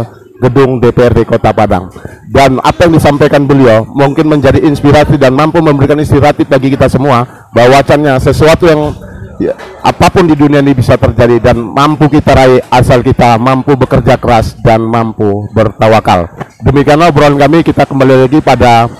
gedung 0.47 0.79
DPRD 0.79 1.27
Kota 1.27 1.51
Padang. 1.51 1.91
Dan 2.31 2.61
apa 2.61 2.87
yang 2.87 2.95
disampaikan 2.99 3.49
beliau 3.49 3.83
mungkin 3.97 4.29
menjadi 4.31 4.61
inspirasi 4.63 5.17
dan 5.17 5.33
mampu 5.33 5.59
memberikan 5.59 5.97
inspiratif 5.97 6.47
bagi 6.47 6.71
kita 6.71 6.87
semua 6.87 7.49
bahwa 7.51 7.81
sesuatu 8.21 8.69
yang 8.69 8.93
ya, 9.39 9.55
apa 9.85 10.07
pun 10.11 10.25
di 10.27 10.35
dunia 10.35 10.61
ini 10.61 10.73
bisa 10.73 10.97
terjadi 10.97 11.53
dan 11.53 11.57
mampu 11.61 12.09
kita 12.09 12.33
raih 12.33 12.61
asal 12.69 13.01
kita 13.01 13.37
mampu 13.37 13.77
bekerja 13.77 14.17
keras 14.17 14.57
dan 14.61 14.85
mampu 14.85 15.49
bertawakal. 15.53 16.29
Demikianlah 16.65 17.13
obrolan 17.13 17.39
kami 17.39 17.63
kita 17.63 17.85
kembali 17.87 18.27
lagi 18.27 18.39
pada 18.41 18.91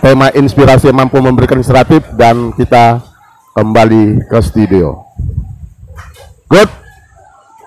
tema 0.00 0.30
inspirasi 0.34 0.92
mampu 0.92 1.18
memberikan 1.18 1.58
inspiratif 1.58 2.04
dan 2.14 2.52
kita 2.54 3.00
kembali 3.56 4.28
ke 4.28 4.38
studio. 4.44 5.06
Good. 6.46 6.70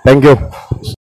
Thank 0.06 0.24
you. 0.24 0.99